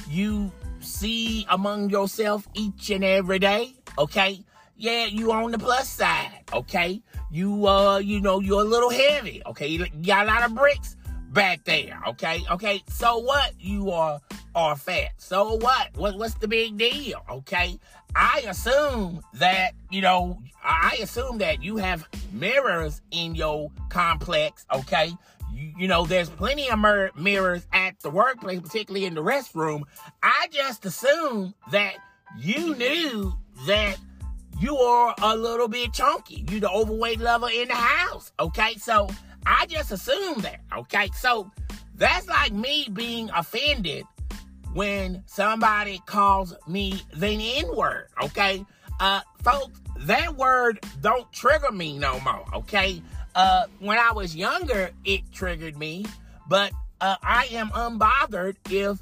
you 0.09 0.51
see 0.79 1.45
among 1.49 1.89
yourself 1.89 2.47
each 2.53 2.89
and 2.89 3.03
every 3.03 3.39
day. 3.39 3.73
Okay, 3.97 4.43
yeah, 4.77 5.05
you 5.05 5.33
on 5.33 5.51
the 5.51 5.59
plus 5.59 5.89
side. 5.89 6.43
Okay, 6.53 7.01
you 7.29 7.67
uh, 7.67 7.97
you 7.97 8.21
know, 8.21 8.39
you're 8.39 8.61
a 8.61 8.65
little 8.65 8.89
heavy. 8.89 9.41
Okay, 9.45 9.67
you 9.67 9.85
got 10.03 10.25
a 10.25 10.27
lot 10.27 10.43
of 10.43 10.55
bricks 10.55 10.95
back 11.29 11.63
there. 11.63 11.99
Okay, 12.07 12.43
okay. 12.51 12.83
So 12.89 13.19
what? 13.19 13.53
You 13.59 13.91
are 13.91 14.19
are 14.55 14.75
fat. 14.75 15.11
So 15.17 15.55
what? 15.55 15.89
What 15.95 16.17
what's 16.17 16.35
the 16.35 16.47
big 16.47 16.77
deal? 16.77 17.21
Okay. 17.29 17.79
I 18.15 18.43
assume 18.47 19.21
that, 19.35 19.73
you 19.91 20.01
know, 20.01 20.41
I 20.63 20.97
assume 21.01 21.37
that 21.39 21.61
you 21.63 21.77
have 21.77 22.07
mirrors 22.31 23.01
in 23.11 23.35
your 23.35 23.71
complex, 23.89 24.65
okay? 24.73 25.11
You, 25.53 25.87
know, 25.87 26.05
there's 26.05 26.29
plenty 26.29 26.69
of 26.69 26.79
mir- 26.79 27.11
mirrors 27.15 27.67
at 27.71 27.99
the 27.99 28.09
workplace, 28.09 28.61
particularly 28.61 29.05
in 29.05 29.13
the 29.13 29.21
restroom. 29.21 29.83
I 30.23 30.47
just 30.51 30.85
assume 30.85 31.53
that 31.71 31.95
you 32.37 32.75
knew 32.75 33.33
that 33.67 33.97
you 34.59 34.75
are 34.77 35.15
a 35.21 35.35
little 35.35 35.67
bit 35.67 35.93
chunky. 35.93 36.45
You 36.49 36.59
the 36.59 36.69
overweight 36.69 37.19
lover 37.19 37.49
in 37.49 37.67
the 37.67 37.75
house, 37.75 38.31
okay? 38.39 38.75
So 38.75 39.09
I 39.45 39.65
just 39.67 39.91
assume 39.91 40.41
that, 40.41 40.61
okay? 40.77 41.09
So 41.15 41.51
that's 41.95 42.27
like 42.27 42.53
me 42.53 42.87
being 42.91 43.29
offended 43.31 44.05
when 44.73 45.23
somebody 45.25 46.01
calls 46.05 46.53
me 46.67 47.01
the 47.15 47.57
N 47.57 47.75
word, 47.75 48.07
okay? 48.23 48.65
Uh, 48.99 49.21
folks, 49.43 49.79
that 49.99 50.35
word 50.35 50.79
don't 51.01 51.31
trigger 51.31 51.71
me 51.71 51.97
no 51.97 52.19
more, 52.21 52.45
okay? 52.53 53.01
Uh, 53.35 53.65
when 53.79 53.97
I 53.97 54.11
was 54.11 54.35
younger, 54.35 54.91
it 55.05 55.21
triggered 55.31 55.77
me, 55.77 56.05
but 56.47 56.71
uh, 57.01 57.15
I 57.23 57.47
am 57.51 57.69
unbothered 57.69 58.55
if 58.69 58.99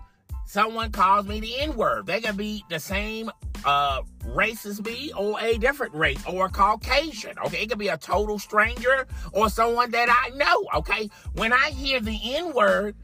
someone 0.48 0.92
calls 0.92 1.28
me 1.28 1.40
the 1.40 1.60
N 1.60 1.76
word. 1.76 2.08
They 2.08 2.22
can 2.22 2.36
be 2.36 2.64
the 2.70 2.80
same 2.80 3.30
uh, 3.66 4.02
race 4.26 4.66
as 4.66 4.82
me 4.82 5.12
or 5.16 5.40
a 5.40 5.58
different 5.58 5.94
race 5.94 6.24
or 6.26 6.50
Caucasian. 6.50 7.38
Okay, 7.46 7.64
it 7.64 7.70
could 7.70 7.78
be 7.78 7.90
a 7.90 7.98
total 7.98 8.40
stranger 8.40 9.06
or 9.34 9.50
someone 9.50 9.92
that 9.92 10.10
I 10.10 10.36
know. 10.36 10.66
Okay, 10.80 11.10
when 11.34 11.54
I 11.54 11.70
hear 11.70 12.00
the 12.00 12.18
N 12.24 12.54
word, 12.54 12.96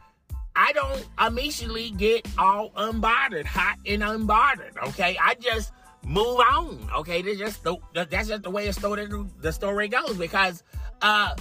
I 0.55 0.71
don't 0.71 1.05
immediately 1.19 1.91
get 1.91 2.27
all 2.37 2.71
unbothered, 2.71 3.45
hot 3.45 3.77
and 3.85 4.01
unbothered. 4.01 4.77
Okay, 4.87 5.17
I 5.21 5.35
just 5.35 5.73
move 6.05 6.39
on. 6.39 6.89
Okay, 6.95 7.21
that's 7.21 7.37
just 7.37 7.63
the, 7.63 7.77
that's 7.93 8.29
just 8.29 8.43
the 8.43 8.49
way 8.49 8.67
the 8.67 8.73
story 8.73 9.07
the 9.41 9.51
story 9.51 9.87
goes 9.87 10.15
because 10.17 10.63
uh 11.01 11.35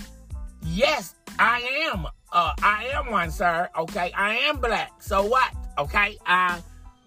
yes, 0.65 1.15
I 1.39 1.61
am 1.93 2.07
uh 2.33 2.55
I 2.63 2.91
am 2.93 3.11
one, 3.11 3.31
sir. 3.31 3.69
Okay, 3.79 4.11
I 4.17 4.35
am 4.39 4.57
black. 4.59 5.03
So 5.03 5.25
what? 5.25 5.53
Okay, 5.79 6.19
uh 6.27 6.61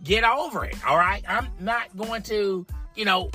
get 0.03 0.23
over 0.23 0.65
it. 0.65 0.75
All 0.87 0.97
right, 0.97 1.23
I'm 1.27 1.47
not 1.59 1.95
going 1.97 2.21
to 2.23 2.65
you 2.95 3.05
know 3.05 3.31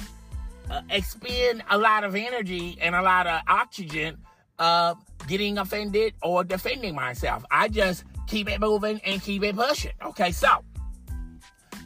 uh, 0.71 0.83
expend 0.91 1.63
a 1.71 1.79
lot 1.79 2.05
of 2.05 2.15
energy 2.15 2.79
and 2.81 2.95
a 2.95 3.03
lot 3.03 3.27
of 3.27 3.41
oxygen 3.49 4.19
uh 4.59 4.95
getting 5.27 5.59
offended 5.59 6.15
or 6.23 6.45
defending 6.45 6.95
myself. 6.95 7.45
I 7.51 7.69
just 7.69 8.05
keep 8.27 8.49
it 8.49 8.61
moving 8.61 9.01
and 9.05 9.23
keep 9.23 9.43
it 9.43 9.57
pushing. 9.57 9.93
Okay, 10.05 10.33
so 10.33 10.65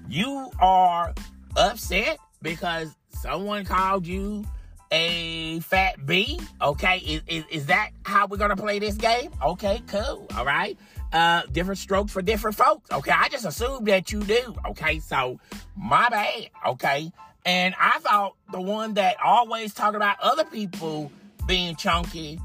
you 0.09 0.51
are 0.61 1.15
upset 1.57 2.19
because 2.43 2.95
someone 3.11 3.65
called 3.65 4.07
you 4.07 4.45
a 4.91 5.61
fat 5.61 6.07
B. 6.07 6.39
Okay, 6.61 6.99
is, 6.99 7.23
is, 7.27 7.45
is 7.51 7.67
that 7.67 7.91
how 8.05 8.27
we're 8.27 8.37
gonna 8.37 8.57
play 8.57 8.79
this 8.79 8.95
game? 8.95 9.31
Okay, 9.43 9.83
cool. 9.89 10.27
All 10.37 10.45
right. 10.45 10.79
Uh, 11.15 11.43
different 11.53 11.79
strokes 11.79 12.13
for 12.13 12.21
different 12.21 12.57
folks. 12.57 12.91
Okay, 12.91 13.13
I 13.13 13.29
just 13.29 13.47
assumed 13.47 13.87
that 13.87 14.13
you 14.13 14.21
do. 14.21 14.55
Okay, 14.67 14.99
so 14.99 15.39
my 15.77 16.09
bad. 16.11 16.51
Okay, 16.67 17.13
and 17.47 17.75
I 17.81 18.01
thought 18.01 18.35
the 18.53 18.61
one 18.61 18.95
that 18.95 19.17
always 19.25 19.73
talked 19.73 19.97
about 19.97 20.19
other 20.21 20.45
people 20.45 21.13
being 21.47 21.77
chunky 21.77 22.41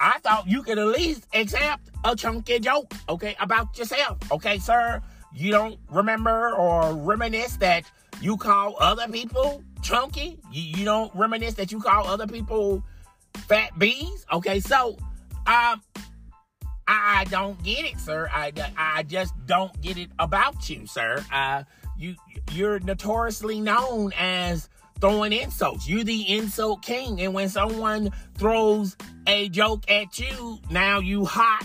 I 0.00 0.18
thought 0.20 0.48
you 0.48 0.62
could 0.62 0.78
at 0.78 0.86
least 0.86 1.26
accept 1.34 1.90
a 2.04 2.16
chunky 2.16 2.58
joke, 2.58 2.90
okay, 3.08 3.36
about 3.38 3.76
yourself. 3.78 4.16
Okay, 4.32 4.58
sir, 4.58 5.02
you 5.32 5.50
don't 5.52 5.78
remember 5.90 6.54
or 6.54 6.94
reminisce 6.94 7.56
that 7.58 7.84
you 8.22 8.38
call 8.38 8.76
other 8.80 9.06
people 9.08 9.62
chunky? 9.82 10.40
You, 10.50 10.78
you 10.78 10.84
don't 10.86 11.14
reminisce 11.14 11.54
that 11.54 11.70
you 11.70 11.80
call 11.80 12.06
other 12.06 12.26
people 12.26 12.82
fat 13.46 13.78
bees? 13.78 14.24
Okay, 14.32 14.58
so, 14.60 14.96
um, 15.46 15.82
I, 16.90 17.24
don't 17.24 17.62
get 17.62 17.84
it, 17.84 18.00
sir. 18.00 18.28
I, 18.32 18.52
I 18.76 19.02
just 19.04 19.34
don't 19.46 19.78
get 19.80 19.96
it 19.96 20.10
about 20.18 20.68
you, 20.68 20.86
sir. 20.86 21.24
Uh, 21.32 21.64
you, 21.98 22.16
you're 22.52 22.80
notoriously 22.80 23.60
known 23.60 24.12
as 24.18 24.68
throwing 25.00 25.32
insults. 25.32 25.88
You're 25.88 26.04
the 26.04 26.36
insult 26.36 26.82
king. 26.82 27.20
And 27.20 27.32
when 27.32 27.48
someone 27.48 28.10
throws 28.36 28.96
a 29.26 29.48
joke 29.48 29.90
at 29.90 30.18
you, 30.18 30.58
now 30.70 30.98
you 30.98 31.24
hot 31.24 31.64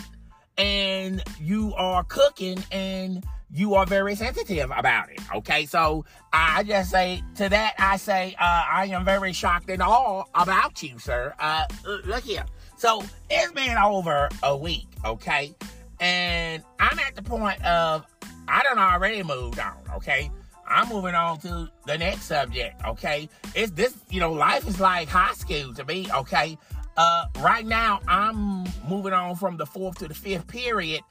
and 0.58 1.24
you 1.42 1.74
are 1.76 2.04
cooking 2.04 2.64
and 2.72 3.26
you 3.52 3.76
are 3.76 3.86
very 3.86 4.16
sensitive 4.16 4.72
about 4.76 5.10
it. 5.12 5.20
Okay, 5.34 5.66
so 5.66 6.06
I 6.34 6.64
just 6.64 6.92
say 6.92 7.24
to 7.36 7.48
that, 7.50 7.76
I 7.80 7.98
say 7.98 8.36
uh, 8.40 8.64
I 8.70 8.88
am 8.88 9.06
very 9.06 9.34
shocked 9.34 9.70
and 9.70 9.82
all 9.82 10.30
about 10.36 10.84
you, 10.84 11.00
sir. 11.00 11.34
Uh, 11.40 11.66
look 12.06 12.24
here. 12.24 12.46
So 12.78 13.04
it's 13.30 13.52
been 13.54 13.78
over 13.78 14.30
a 14.44 14.56
week, 14.56 14.88
okay, 15.04 15.56
and 16.00 16.64
I'm 16.80 17.00
at 17.00 17.16
the 17.16 17.22
point 17.22 17.64
of 17.66 18.06
I 18.48 18.64
don't 18.64 18.78
already 18.78 19.24
moved 19.24 19.60
on, 19.60 19.78
okay. 19.96 20.30
I'm 20.68 20.90
moving 20.90 21.14
on 21.14 21.38
to 21.42 21.70
the 21.86 21.98
next 21.98 22.24
subject, 22.24 22.84
okay? 22.84 23.30
It's 23.54 23.72
this, 23.72 23.96
you 24.10 24.20
know, 24.20 24.34
life 24.34 24.68
is 24.68 24.80
like 24.80 25.08
high 25.08 25.34
school 25.34 25.74
to 25.76 25.86
me, 25.86 26.08
okay? 26.12 26.58
Uh, 26.98 27.26
right 27.40 27.66
now, 27.66 28.02
I'm 28.08 28.66
moving 28.88 29.14
on 29.14 29.36
from 29.36 29.58
the 29.58 29.66
fourth 29.66 30.00
to 30.00 30.08
the 30.08 30.16
fifth 30.16 30.48
period, 30.48 31.02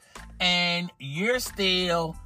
and 0.41 0.91
you're 0.99 1.39
still 1.39 2.17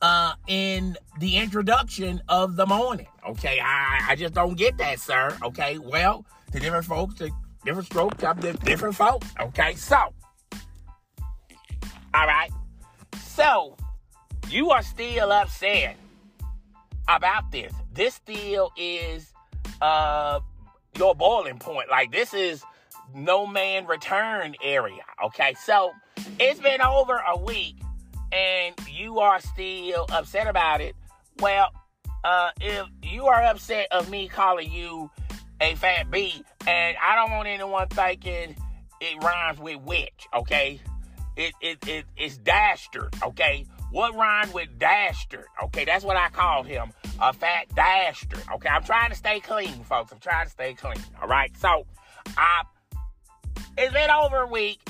uh, 0.00 0.34
in 0.46 0.96
the 1.18 1.36
introduction 1.38 2.22
of 2.28 2.54
the 2.54 2.66
morning, 2.66 3.08
okay? 3.28 3.58
I, 3.60 4.06
I 4.10 4.14
just 4.14 4.34
don't 4.34 4.56
get 4.56 4.78
that, 4.78 5.00
sir, 5.00 5.36
okay? 5.42 5.78
Well, 5.78 6.24
to 6.52 6.60
different 6.60 6.84
folks, 6.84 7.16
to 7.16 7.30
different 7.66 7.86
strokes, 7.86 8.24
I'm 8.24 8.40
different 8.40 8.94
folks, 8.94 9.28
okay? 9.40 9.74
So, 9.74 9.96
all 12.14 12.26
right. 12.26 12.50
So, 13.20 13.76
you 14.48 14.70
are 14.70 14.82
still 14.82 15.32
upset 15.32 15.96
about 17.08 17.50
this. 17.52 17.72
This 17.92 18.14
still 18.14 18.72
is 18.76 19.32
uh 19.82 20.40
your 20.96 21.14
boiling 21.14 21.58
point. 21.58 21.90
Like 21.90 22.10
this 22.10 22.32
is 22.32 22.62
no 23.14 23.46
man 23.46 23.86
return 23.86 24.54
area. 24.62 25.02
Okay, 25.24 25.54
so 25.62 25.92
it's 26.40 26.60
been 26.60 26.80
over 26.80 27.20
a 27.28 27.38
week 27.38 27.76
and 28.32 28.74
you 28.90 29.18
are 29.20 29.40
still 29.40 30.06
upset 30.10 30.46
about 30.46 30.80
it. 30.80 30.94
Well, 31.40 31.70
uh, 32.24 32.50
if 32.60 32.86
you 33.02 33.26
are 33.26 33.42
upset 33.42 33.88
of 33.92 34.10
me 34.10 34.28
calling 34.28 34.72
you 34.72 35.10
a 35.60 35.74
fat 35.76 36.10
B, 36.10 36.42
and 36.66 36.96
I 37.02 37.14
don't 37.16 37.30
want 37.30 37.48
anyone 37.48 37.88
thinking 37.88 38.56
it 39.00 39.22
rhymes 39.22 39.58
with 39.58 39.80
witch, 39.82 40.26
okay? 40.34 40.80
It 41.36 41.52
it, 41.60 41.88
it 41.88 42.04
it's 42.16 42.36
dastard, 42.38 43.14
okay? 43.22 43.66
What 43.90 44.14
rhymes 44.14 44.52
with 44.52 44.78
dastard? 44.78 45.46
Okay, 45.64 45.84
that's 45.84 46.04
what 46.04 46.16
I 46.16 46.28
called 46.28 46.66
him. 46.66 46.92
A 47.20 47.32
fat 47.32 47.66
dastard. 47.74 48.42
Okay, 48.54 48.68
I'm 48.68 48.82
trying 48.82 49.10
to 49.10 49.16
stay 49.16 49.40
clean, 49.40 49.84
folks. 49.84 50.12
I'm 50.12 50.18
trying 50.18 50.46
to 50.46 50.50
stay 50.50 50.74
clean. 50.74 50.98
All 51.22 51.28
right. 51.28 51.50
So, 51.58 51.86
I 52.36 52.62
it's 53.78 53.92
been 53.92 54.10
over 54.10 54.38
a 54.38 54.46
week. 54.46 54.80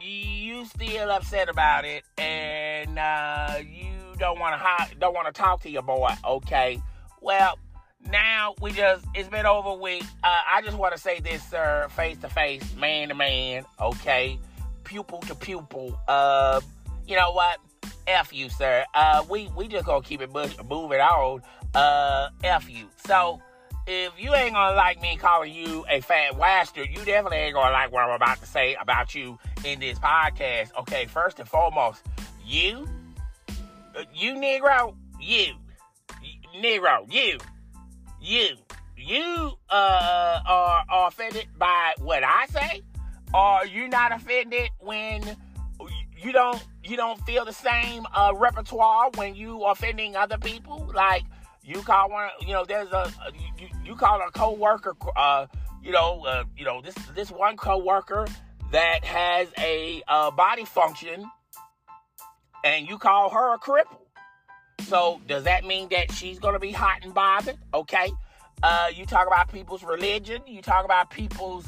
You 0.00 0.64
still 0.66 1.10
upset 1.10 1.48
about 1.48 1.84
it, 1.84 2.04
and 2.16 2.98
uh, 2.98 3.58
you 3.64 3.92
don't 4.18 4.38
want 4.38 4.60
to 4.60 4.96
don't 4.96 5.14
want 5.14 5.26
to 5.26 5.32
talk 5.32 5.62
to 5.62 5.70
your 5.70 5.82
boy. 5.82 6.10
Okay. 6.24 6.80
Well, 7.20 7.58
now 8.10 8.54
we 8.60 8.72
just 8.72 9.04
it's 9.14 9.28
been 9.28 9.46
over 9.46 9.74
with. 9.80 10.02
Uh, 10.22 10.40
I 10.52 10.62
just 10.62 10.76
want 10.76 10.94
to 10.94 11.00
say 11.00 11.20
this, 11.20 11.42
sir, 11.42 11.88
face 11.90 12.18
to 12.18 12.28
face, 12.28 12.74
man 12.76 13.08
to 13.08 13.14
man, 13.14 13.64
okay, 13.80 14.38
pupil 14.84 15.20
to 15.20 15.34
pupil. 15.34 15.98
Uh, 16.08 16.60
you 17.06 17.16
know 17.16 17.32
what? 17.32 17.58
F 18.06 18.32
you, 18.32 18.48
sir. 18.48 18.84
Uh, 18.94 19.24
we 19.28 19.50
we 19.56 19.68
just 19.68 19.86
gonna 19.86 20.02
keep 20.02 20.20
it 20.20 20.30
moving 20.32 21.00
on. 21.00 21.42
Uh, 21.74 22.28
F 22.44 22.70
you. 22.70 22.86
So 23.06 23.40
if 23.86 24.12
you 24.18 24.34
ain't 24.34 24.54
gonna 24.54 24.74
like 24.74 25.00
me 25.00 25.16
calling 25.16 25.52
you 25.52 25.84
a 25.90 26.00
fat 26.00 26.38
bastard, 26.38 26.88
you 26.90 27.04
definitely 27.04 27.38
ain't 27.38 27.54
gonna 27.54 27.72
like 27.72 27.92
what 27.92 28.02
I'm 28.04 28.10
about 28.10 28.40
to 28.40 28.46
say 28.46 28.76
about 28.80 29.14
you 29.14 29.38
in 29.64 29.80
this 29.80 29.98
podcast. 29.98 30.70
Okay, 30.80 31.06
first 31.06 31.38
and 31.38 31.48
foremost, 31.48 32.02
you, 32.44 32.88
uh, 33.96 34.02
you 34.14 34.34
Negro, 34.34 34.94
you, 35.20 35.54
Negro, 36.60 37.12
you 37.12 37.38
you 38.26 38.56
you 38.96 39.52
uh 39.70 40.40
are, 40.46 40.84
offended 41.06 41.46
by 41.58 41.94
what 41.98 42.24
I 42.24 42.46
say, 42.46 42.82
or 43.32 43.64
you 43.66 43.88
not 43.88 44.12
offended 44.12 44.70
when 44.80 45.22
you 46.18 46.32
don't 46.32 46.62
you 46.82 46.96
don't 46.96 47.20
feel 47.24 47.44
the 47.44 47.52
same 47.52 48.06
uh, 48.14 48.32
repertoire 48.34 49.10
when 49.14 49.34
you 49.34 49.62
offending 49.64 50.16
other 50.16 50.38
people. 50.38 50.90
Like 50.94 51.24
you 51.62 51.82
call 51.82 52.10
one, 52.10 52.30
you 52.40 52.52
know, 52.52 52.64
there's 52.64 52.90
a 52.90 53.12
you, 53.58 53.68
you 53.84 53.94
call 53.94 54.20
a 54.20 54.30
coworker, 54.32 54.96
uh, 55.16 55.46
you 55.82 55.92
know, 55.92 56.24
uh, 56.26 56.44
you 56.56 56.64
know 56.64 56.80
this 56.82 56.94
this 57.14 57.30
one 57.30 57.56
coworker 57.56 58.26
that 58.72 59.04
has 59.04 59.48
a 59.58 60.02
uh, 60.08 60.30
body 60.32 60.64
function, 60.64 61.24
and 62.64 62.88
you 62.88 62.98
call 62.98 63.30
her 63.30 63.54
a 63.54 63.58
cripple. 63.58 64.05
So 64.80 65.20
does 65.26 65.44
that 65.44 65.64
mean 65.64 65.88
that 65.90 66.12
she's 66.12 66.38
gonna 66.38 66.58
be 66.58 66.72
hot 66.72 66.98
and 67.02 67.12
bothered? 67.12 67.58
Okay. 67.74 68.10
Uh, 68.62 68.88
you 68.94 69.04
talk 69.04 69.26
about 69.26 69.52
people's 69.52 69.82
religion. 69.82 70.42
You 70.46 70.62
talk 70.62 70.84
about 70.84 71.10
people's, 71.10 71.66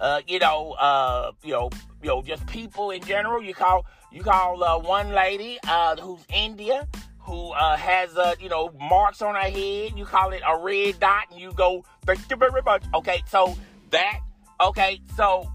uh, 0.00 0.20
you 0.26 0.38
know, 0.38 0.72
uh, 0.72 1.32
you 1.42 1.52
know, 1.52 1.70
you 2.02 2.08
know, 2.08 2.22
just 2.22 2.46
people 2.46 2.90
in 2.90 3.02
general. 3.02 3.42
You 3.42 3.54
call 3.54 3.86
you 4.12 4.22
call 4.22 4.62
uh, 4.62 4.78
one 4.78 5.10
lady 5.12 5.58
uh, 5.66 5.96
who's 5.96 6.20
India 6.32 6.86
who 7.26 7.50
uh, 7.50 7.76
has 7.76 8.16
uh, 8.16 8.34
you 8.40 8.48
know 8.48 8.70
marks 8.78 9.20
on 9.20 9.34
her 9.34 9.40
head. 9.50 9.92
You 9.96 10.04
call 10.04 10.32
it 10.32 10.42
a 10.46 10.58
red 10.58 11.00
dot, 11.00 11.24
and 11.30 11.40
you 11.40 11.52
go, 11.52 11.84
"Thank 12.06 12.30
you 12.30 12.36
very 12.36 12.62
much." 12.62 12.84
Okay, 12.94 13.22
so 13.28 13.56
that 13.90 14.20
okay, 14.60 15.00
so 15.16 15.50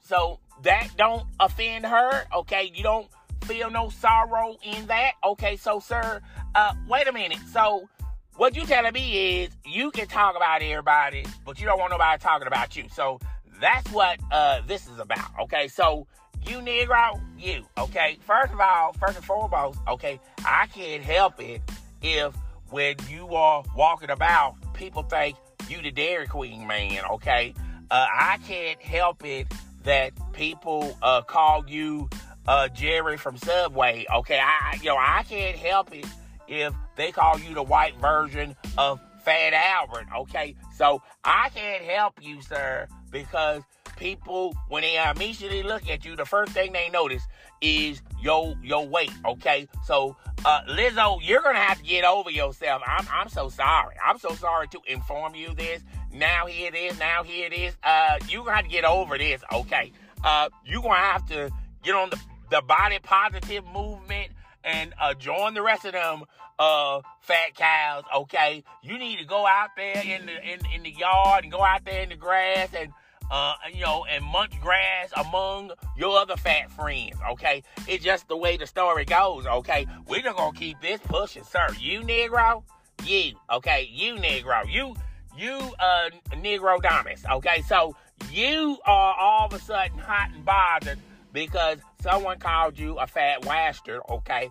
so 0.00 0.38
that 0.62 0.88
don't 0.96 1.26
offend 1.40 1.86
her. 1.86 2.24
Okay, 2.34 2.70
you 2.72 2.82
don't 2.82 3.08
feel 3.50 3.70
no 3.70 3.88
sorrow 3.88 4.56
in 4.62 4.86
that. 4.86 5.12
Okay, 5.24 5.56
so 5.56 5.80
sir, 5.80 6.20
uh, 6.54 6.74
wait 6.88 7.08
a 7.08 7.12
minute. 7.12 7.38
So 7.52 7.88
what 8.36 8.54
you 8.54 8.64
telling 8.64 8.92
me 8.92 9.42
is 9.42 9.50
you 9.66 9.90
can 9.90 10.06
talk 10.06 10.36
about 10.36 10.62
everybody, 10.62 11.24
but 11.44 11.58
you 11.58 11.66
don't 11.66 11.78
want 11.78 11.90
nobody 11.90 12.20
talking 12.22 12.46
about 12.46 12.76
you. 12.76 12.84
So 12.92 13.18
that's 13.60 13.90
what 13.92 14.20
uh, 14.30 14.60
this 14.66 14.86
is 14.86 14.98
about. 15.00 15.32
Okay, 15.40 15.66
so 15.66 16.06
you 16.46 16.58
Negro, 16.58 17.20
you. 17.38 17.66
Okay, 17.76 18.18
first 18.20 18.52
of 18.52 18.60
all, 18.60 18.92
first 18.92 19.16
and 19.16 19.24
foremost, 19.24 19.80
okay, 19.88 20.20
I 20.44 20.68
can't 20.68 21.02
help 21.02 21.40
it 21.40 21.60
if 22.02 22.34
when 22.70 22.94
you 23.08 23.34
are 23.34 23.64
walking 23.76 24.10
about, 24.10 24.54
people 24.74 25.02
think 25.02 25.36
you 25.68 25.82
the 25.82 25.90
Dairy 25.90 26.28
Queen 26.28 26.68
man. 26.68 27.00
Okay, 27.10 27.54
uh, 27.90 28.06
I 28.12 28.38
can't 28.46 28.80
help 28.80 29.24
it 29.24 29.52
that 29.82 30.12
people 30.34 30.96
uh, 31.02 31.22
call 31.22 31.64
you 31.68 32.08
uh, 32.50 32.66
Jerry 32.66 33.16
from 33.16 33.36
Subway. 33.36 34.04
Okay, 34.12 34.40
I 34.42 34.76
you 34.82 34.88
know 34.88 34.96
I 34.98 35.22
can't 35.22 35.56
help 35.56 35.94
it 35.94 36.04
if 36.48 36.74
they 36.96 37.12
call 37.12 37.38
you 37.38 37.54
the 37.54 37.62
white 37.62 37.96
version 37.98 38.56
of 38.76 39.00
Fat 39.24 39.52
Albert, 39.52 40.06
okay? 40.16 40.56
So 40.74 41.00
I 41.22 41.50
can't 41.50 41.84
help 41.84 42.14
you, 42.20 42.42
sir, 42.42 42.88
because 43.12 43.62
people, 43.96 44.56
when 44.68 44.82
they 44.82 45.00
immediately 45.14 45.62
look 45.62 45.88
at 45.88 46.04
you, 46.04 46.16
the 46.16 46.24
first 46.24 46.50
thing 46.50 46.72
they 46.72 46.88
notice 46.88 47.22
is 47.60 48.02
your 48.20 48.56
your 48.64 48.84
weight, 48.84 49.12
okay? 49.24 49.68
So, 49.84 50.16
uh, 50.44 50.62
Lizzo, 50.70 51.20
you're 51.22 51.42
gonna 51.42 51.60
have 51.60 51.78
to 51.78 51.84
get 51.84 52.04
over 52.04 52.32
yourself. 52.32 52.82
I'm 52.84 53.06
I'm 53.12 53.28
so 53.28 53.48
sorry. 53.48 53.94
I'm 54.04 54.18
so 54.18 54.34
sorry 54.34 54.66
to 54.68 54.80
inform 54.88 55.36
you 55.36 55.54
this. 55.54 55.84
Now 56.12 56.46
here 56.46 56.72
it 56.74 56.76
is. 56.76 56.98
Now 56.98 57.22
here 57.22 57.46
it 57.46 57.52
is. 57.52 57.76
Uh, 57.84 58.18
you're 58.28 58.42
gonna 58.42 58.56
have 58.56 58.64
to 58.64 58.70
get 58.72 58.84
over 58.84 59.16
this, 59.16 59.40
okay? 59.52 59.92
Uh, 60.24 60.48
you're 60.64 60.82
gonna 60.82 60.96
have 60.96 61.24
to 61.28 61.48
get 61.84 61.94
on 61.94 62.10
the 62.10 62.18
the 62.50 62.62
body 62.62 62.98
positive 63.02 63.64
movement 63.66 64.32
and 64.64 64.92
uh, 65.00 65.14
join 65.14 65.54
the 65.54 65.62
rest 65.62 65.84
of 65.84 65.92
them 65.92 66.24
uh, 66.58 67.00
fat 67.20 67.54
cows. 67.54 68.04
Okay, 68.14 68.62
you 68.82 68.98
need 68.98 69.18
to 69.18 69.24
go 69.24 69.46
out 69.46 69.70
there 69.76 70.02
in 70.02 70.26
the 70.26 70.32
in, 70.32 70.60
in 70.74 70.82
the 70.82 70.90
yard 70.90 71.44
and 71.44 71.52
go 71.52 71.62
out 71.62 71.84
there 71.84 72.02
in 72.02 72.10
the 72.10 72.16
grass 72.16 72.68
and 72.76 72.92
uh, 73.30 73.54
you 73.72 73.82
know 73.82 74.04
and 74.04 74.24
munch 74.24 74.60
grass 74.60 75.10
among 75.16 75.70
your 75.96 76.18
other 76.18 76.36
fat 76.36 76.70
friends. 76.70 77.16
Okay, 77.30 77.62
it's 77.88 78.04
just 78.04 78.28
the 78.28 78.36
way 78.36 78.56
the 78.56 78.66
story 78.66 79.04
goes. 79.04 79.46
Okay, 79.46 79.86
we're 80.06 80.22
just 80.22 80.36
gonna 80.36 80.56
keep 80.56 80.80
this 80.80 81.00
pushing, 81.04 81.44
sir. 81.44 81.66
You 81.78 82.02
Negro, 82.02 82.62
you 83.04 83.34
okay, 83.50 83.88
you 83.90 84.16
Negro, 84.16 84.70
you 84.70 84.94
you 85.38 85.56
uh 85.78 86.10
Negro 86.32 86.80
Domus. 86.82 87.24
Okay, 87.36 87.62
so 87.62 87.96
you 88.30 88.76
are 88.84 89.14
all 89.18 89.46
of 89.46 89.54
a 89.54 89.58
sudden 89.60 89.98
hot 89.98 90.30
and 90.34 90.44
bothered 90.44 90.98
because 91.32 91.78
someone 92.02 92.38
called 92.38 92.78
you 92.78 92.96
a 92.98 93.06
fat 93.06 93.44
waster, 93.44 94.00
okay? 94.10 94.50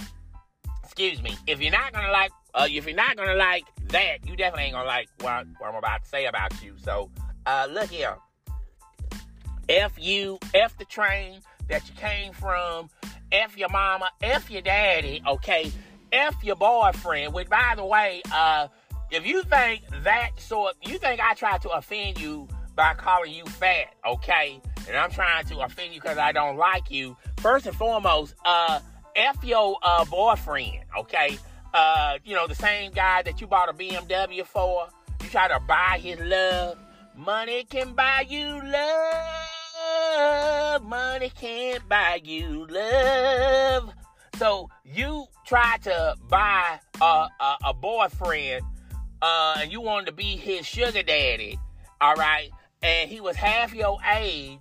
Excuse 0.84 1.22
me. 1.22 1.36
If 1.48 1.62
you're 1.62 1.72
not 1.72 1.94
gonna 1.94 2.12
like, 2.12 2.32
uh, 2.54 2.68
if 2.70 2.86
you're 2.86 2.96
not 2.96 3.18
gonna 3.18 3.36
like 3.36 3.66
that, 3.90 4.28
you 4.28 4.36
definitely 4.36 4.66
ain't 4.66 4.74
gonna 4.74 4.88
like 4.88 5.10
what, 5.22 5.46
what 5.60 5.70
I'm 5.70 5.76
about 5.76 6.04
to 6.04 6.10
say 6.10 6.26
about 6.26 6.62
you. 6.64 6.76
So, 6.78 7.10
uh, 7.46 7.68
look 7.72 7.90
here. 7.90 8.16
F 9.68 9.94
you, 10.00 10.40
F 10.54 10.78
the 10.78 10.86
train 10.86 11.42
that 11.68 11.88
you 11.88 11.96
came 11.96 12.34
from, 12.34 12.90
F 13.32 13.58
your 13.58 13.70
mama, 13.70 14.10
F 14.22 14.50
your 14.50 14.62
daddy, 14.62 15.22
okay? 15.28 15.72
F 16.12 16.44
your 16.44 16.56
boyfriend, 16.56 17.34
which 17.34 17.50
by 17.50 17.74
the 17.76 17.86
way, 17.86 18.22
uh, 18.34 18.68
if 19.12 19.26
you 19.26 19.44
think 19.44 19.84
that 20.04 20.32
sort, 20.38 20.76
you 20.86 20.98
think 20.98 21.20
I 21.20 21.34
tried 21.34 21.62
to 21.64 21.70
offend 21.70 22.20
you 22.20 22.48
by 22.76 22.94
calling 22.94 23.34
you 23.34 23.46
fat, 23.46 23.96
okay? 24.06 24.62
And 24.88 24.98
I'm 24.98 25.10
trying 25.10 25.46
to 25.46 25.60
offend 25.60 25.94
you 25.94 26.02
because 26.02 26.18
I 26.18 26.32
don't 26.32 26.58
like 26.58 26.92
you. 26.92 27.18
First 27.38 27.66
and 27.66 27.76
foremost, 27.76 28.36
uh, 28.46 28.80
F 29.16 29.44
your 29.44 29.78
uh, 29.82 30.06
boyfriend, 30.06 30.80
okay? 30.98 31.38
Uh, 31.74 32.18
you 32.24 32.36
know, 32.36 32.48
the 32.48 32.56
same 32.56 32.92
guy 32.92 33.22
that 33.24 33.42
you 33.42 33.48
bought 33.48 33.70
a 33.70 33.74
BMW 33.74 34.46
for. 34.46 34.88
You 35.24 35.30
try 35.30 35.48
to 35.48 35.60
buy 35.62 36.00
his 36.02 36.20
love. 36.20 36.78
Money 37.16 37.64
can 37.64 37.94
buy 37.94 38.26
you 38.28 38.62
love. 38.64 39.52
Money 40.84 41.32
can't 41.34 41.88
buy 41.88 42.22
you 42.24 42.68
love. 42.70 43.92
So 44.38 44.70
you 44.84 45.26
try 45.46 45.78
to 45.84 46.16
buy 46.30 46.80
a, 47.02 47.06
a, 47.40 47.58
a 47.68 47.74
boyfriend 47.74 48.64
uh, 49.22 49.58
and 49.62 49.72
you 49.72 49.82
wanted 49.82 50.08
to 50.08 50.12
be 50.12 50.36
his 50.36 50.66
sugar 50.66 51.04
daddy, 51.04 51.58
all 52.02 52.16
right? 52.16 52.52
and 52.86 53.10
he 53.10 53.20
was 53.20 53.36
half 53.36 53.74
your 53.74 53.98
age, 54.16 54.60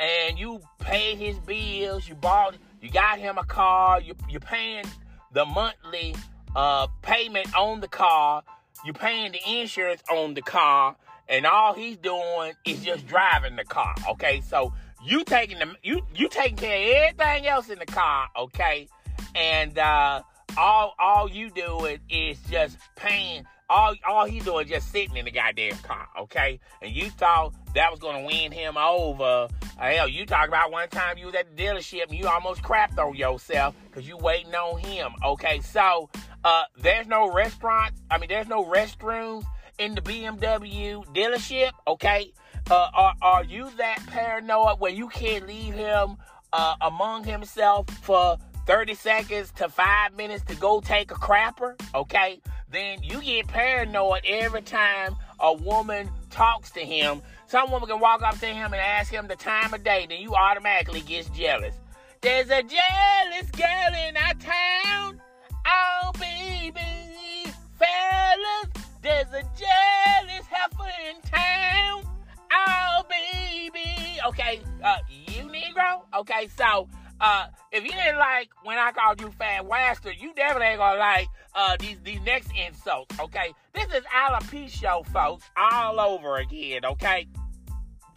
and 0.00 0.38
you 0.38 0.60
paid 0.78 1.18
his 1.18 1.38
bills, 1.40 2.08
you 2.08 2.14
bought, 2.14 2.56
you 2.80 2.90
got 2.90 3.18
him 3.18 3.36
a 3.36 3.44
car, 3.44 4.00
you, 4.00 4.14
you're 4.28 4.40
paying 4.40 4.84
the 5.32 5.44
monthly 5.44 6.16
uh, 6.56 6.86
payment 7.02 7.54
on 7.56 7.80
the 7.80 7.88
car, 7.88 8.42
you're 8.84 8.94
paying 8.94 9.32
the 9.32 9.60
insurance 9.60 10.02
on 10.10 10.34
the 10.34 10.42
car, 10.42 10.96
and 11.28 11.46
all 11.46 11.74
he's 11.74 11.98
doing 11.98 12.52
is 12.64 12.82
just 12.82 13.06
driving 13.06 13.56
the 13.56 13.64
car. 13.64 13.94
Okay, 14.12 14.40
so 14.40 14.72
you 15.04 15.22
taking 15.24 15.58
the 15.58 15.74
you 15.82 16.00
you 16.14 16.28
taking 16.28 16.56
care 16.56 16.76
of 16.76 17.14
everything 17.14 17.46
else 17.46 17.68
in 17.68 17.78
the 17.78 17.86
car. 17.86 18.28
Okay, 18.36 18.88
and 19.34 19.78
uh, 19.78 20.22
all 20.56 20.94
all 20.98 21.30
you 21.30 21.50
doing 21.50 21.98
is 22.08 22.38
just 22.50 22.78
paying 22.96 23.44
all 23.70 23.94
all 24.06 24.26
he 24.26 24.40
doing 24.40 24.66
is 24.66 24.70
just 24.70 24.90
sitting 24.90 25.16
in 25.16 25.24
the 25.24 25.30
goddamn 25.30 25.76
car, 25.78 26.08
okay? 26.22 26.58
And 26.82 26.92
you 26.92 27.08
thought 27.08 27.54
that 27.74 27.90
was 27.90 28.00
gonna 28.00 28.26
win 28.26 28.50
him 28.50 28.76
over. 28.76 29.48
Uh, 29.78 29.82
hell, 29.82 30.08
you 30.08 30.26
talk 30.26 30.48
about 30.48 30.72
one 30.72 30.88
time 30.88 31.16
you 31.16 31.26
was 31.26 31.34
at 31.36 31.56
the 31.56 31.62
dealership 31.62 32.08
and 32.08 32.18
you 32.18 32.26
almost 32.26 32.62
crapped 32.62 32.98
on 32.98 33.14
yourself 33.14 33.76
because 33.86 34.06
you 34.06 34.16
waiting 34.16 34.54
on 34.54 34.80
him. 34.80 35.12
Okay, 35.24 35.60
so 35.60 36.10
uh, 36.44 36.64
there's 36.78 37.06
no 37.06 37.32
restaurants. 37.32 38.02
I 38.10 38.18
mean, 38.18 38.28
there's 38.28 38.48
no 38.48 38.64
restrooms 38.64 39.44
in 39.78 39.94
the 39.94 40.02
BMW 40.02 41.04
dealership. 41.14 41.70
Okay, 41.86 42.32
uh, 42.70 42.88
are 42.92 43.14
are 43.22 43.44
you 43.44 43.70
that 43.78 44.04
paranoid 44.08 44.80
where 44.80 44.92
you 44.92 45.08
can't 45.08 45.46
leave 45.46 45.74
him 45.74 46.16
uh, 46.52 46.74
among 46.80 47.22
himself 47.22 47.88
for 48.02 48.36
30 48.66 48.94
seconds 48.94 49.52
to 49.52 49.68
five 49.68 50.16
minutes 50.16 50.44
to 50.46 50.56
go 50.56 50.80
take 50.80 51.12
a 51.12 51.14
crapper? 51.14 51.80
Okay 51.94 52.40
then 52.70 53.02
you 53.02 53.20
get 53.20 53.48
paranoid 53.48 54.20
every 54.24 54.62
time 54.62 55.16
a 55.40 55.52
woman 55.52 56.08
talks 56.30 56.70
to 56.72 56.80
him. 56.80 57.22
Some 57.46 57.70
woman 57.70 57.88
can 57.88 58.00
walk 58.00 58.22
up 58.22 58.38
to 58.38 58.46
him 58.46 58.72
and 58.72 58.80
ask 58.80 59.12
him 59.12 59.26
the 59.26 59.36
time 59.36 59.74
of 59.74 59.82
day, 59.82 60.06
then 60.08 60.20
you 60.20 60.34
automatically 60.34 61.00
get 61.00 61.32
jealous. 61.32 61.74
There's 62.20 62.50
a 62.50 62.62
jealous 62.62 63.50
girl 63.52 63.94
in 64.08 64.16
our 64.16 64.34
town. 64.34 65.20
Oh, 65.66 66.12
baby, 66.18 67.50
Fellas, 67.78 68.86
there's 69.02 69.28
a 69.28 69.42
jealous 69.58 70.46
heifer 70.48 70.90
in 71.08 71.20
town. 71.22 72.04
Oh, 72.52 73.02
baby. 73.08 74.18
Okay, 74.28 74.60
uh, 74.84 74.98
you 75.08 75.44
Negro? 75.44 76.02
Okay, 76.14 76.48
so, 76.56 76.88
uh, 77.20 77.46
if 77.72 77.84
you 77.84 77.90
didn't 77.90 78.18
like 78.18 78.50
when 78.64 78.78
I 78.78 78.92
called 78.92 79.20
you 79.20 79.30
fat 79.38 79.66
waster, 79.66 80.12
you 80.12 80.32
definitely 80.34 80.66
ain't 80.66 80.78
gonna 80.78 80.98
like 80.98 81.28
uh 81.54 81.76
these 81.78 81.96
these 82.02 82.20
next 82.22 82.50
insults, 82.56 83.18
okay? 83.18 83.52
This 83.74 83.86
is 83.86 84.04
alopecia, 84.04 85.06
folks, 85.06 85.44
all 85.56 86.00
over 86.00 86.36
again, 86.36 86.84
okay? 86.84 87.26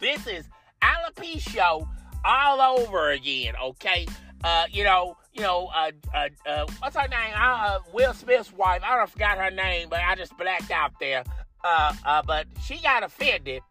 This 0.00 0.26
is 0.26 0.48
alopecia 0.82 1.86
all 2.24 2.60
over 2.60 3.10
again, 3.10 3.54
okay? 3.62 4.06
Uh, 4.42 4.66
you 4.70 4.84
know, 4.84 5.16
you 5.32 5.40
know, 5.40 5.70
uh, 5.74 5.90
uh, 6.14 6.28
uh 6.46 6.66
what's 6.78 6.96
her 6.96 7.08
name? 7.08 7.32
Uh, 7.34 7.78
Will 7.92 8.12
Smith's 8.12 8.52
wife. 8.52 8.82
I 8.84 8.96
don't 8.96 9.08
forgot 9.08 9.38
her 9.38 9.50
name, 9.50 9.88
but 9.88 10.00
I 10.00 10.14
just 10.14 10.36
blacked 10.36 10.70
out 10.70 10.92
there. 11.00 11.24
Uh, 11.64 11.94
uh, 12.04 12.22
but 12.26 12.46
she 12.62 12.78
got 12.78 13.02
offended 13.02 13.62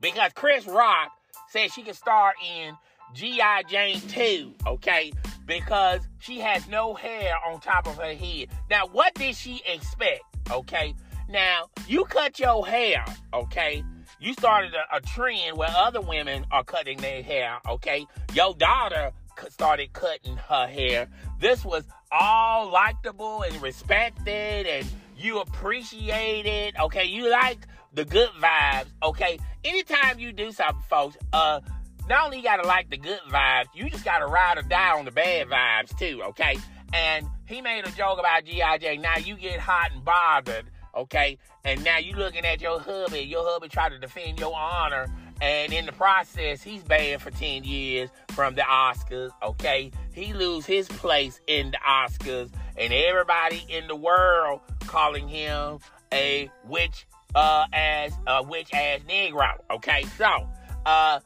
because 0.00 0.32
Chris 0.34 0.66
Rock 0.66 1.12
said 1.48 1.72
she 1.72 1.82
could 1.82 1.96
star 1.96 2.34
in 2.46 2.76
G.I. 3.14 3.62
Jane 3.70 4.00
2, 4.00 4.54
okay? 4.66 5.12
Because 5.46 6.00
she 6.18 6.40
has 6.40 6.68
no 6.68 6.94
hair 6.94 7.32
on 7.46 7.60
top 7.60 7.86
of 7.86 7.96
her 7.96 8.14
head. 8.14 8.48
Now, 8.68 8.86
what 8.88 9.14
did 9.14 9.36
she 9.36 9.62
expect, 9.66 10.22
okay? 10.50 10.94
Now, 11.28 11.70
you 11.88 12.04
cut 12.04 12.38
your 12.38 12.66
hair, 12.66 13.04
okay? 13.32 13.84
You 14.20 14.32
started 14.32 14.72
a, 14.74 14.96
a 14.96 15.00
trend 15.00 15.56
where 15.56 15.70
other 15.70 16.00
women 16.00 16.46
are 16.50 16.64
cutting 16.64 16.98
their 16.98 17.22
hair, 17.22 17.58
okay? 17.68 18.06
Your 18.34 18.54
daughter 18.54 19.12
started 19.48 19.92
cutting 19.92 20.36
her 20.36 20.66
hair. 20.66 21.08
This 21.40 21.64
was 21.64 21.84
all 22.10 22.70
likable 22.70 23.42
and 23.42 23.60
respected, 23.60 24.66
and 24.66 24.86
you 25.16 25.40
appreciate 25.40 26.46
it, 26.46 26.74
okay? 26.80 27.04
You 27.04 27.30
like 27.30 27.66
the 27.92 28.04
good 28.04 28.30
vibes, 28.40 28.86
okay? 29.02 29.38
Anytime 29.64 30.18
you 30.18 30.32
do 30.32 30.52
something, 30.52 30.82
folks, 30.88 31.16
uh, 31.32 31.60
not 32.08 32.24
only 32.26 32.38
you 32.38 32.42
gotta 32.42 32.66
like 32.66 32.90
the 32.90 32.96
good 32.96 33.20
vibes, 33.30 33.66
you 33.74 33.90
just 33.90 34.04
gotta 34.04 34.26
ride 34.26 34.58
or 34.58 34.62
die 34.62 34.96
on 34.96 35.04
the 35.04 35.10
bad 35.10 35.48
vibes 35.48 35.96
too, 35.98 36.22
okay? 36.22 36.56
And 36.92 37.26
he 37.46 37.60
made 37.60 37.86
a 37.86 37.90
joke 37.90 38.18
about 38.18 38.44
G.I.J. 38.44 38.98
Now 38.98 39.16
you 39.16 39.36
get 39.36 39.58
hot 39.58 39.90
and 39.92 40.04
bothered, 40.04 40.66
okay? 40.94 41.38
And 41.64 41.82
now 41.84 41.98
you 41.98 42.14
looking 42.14 42.44
at 42.44 42.60
your 42.60 42.80
hubby, 42.80 43.20
your 43.20 43.44
hubby 43.44 43.68
try 43.68 43.88
to 43.88 43.98
defend 43.98 44.38
your 44.38 44.54
honor, 44.54 45.06
and 45.40 45.72
in 45.72 45.84
the 45.84 45.92
process, 45.92 46.62
he's 46.62 46.82
banned 46.82 47.20
for 47.20 47.30
10 47.30 47.64
years 47.64 48.08
from 48.30 48.54
the 48.54 48.62
Oscars, 48.62 49.30
okay? 49.42 49.90
He 50.14 50.32
lose 50.32 50.64
his 50.64 50.88
place 50.88 51.40
in 51.46 51.72
the 51.72 51.78
Oscars, 51.86 52.50
and 52.78 52.92
everybody 52.92 53.64
in 53.68 53.86
the 53.88 53.96
world 53.96 54.60
calling 54.86 55.28
him 55.28 55.78
a 56.12 56.50
witch 56.64 57.06
uh 57.34 57.66
as 57.72 58.12
a 58.26 58.42
witch 58.44 58.72
ass 58.72 59.00
negro, 59.08 59.52
okay? 59.70 60.04
So, 60.16 60.48
uh 60.86 61.20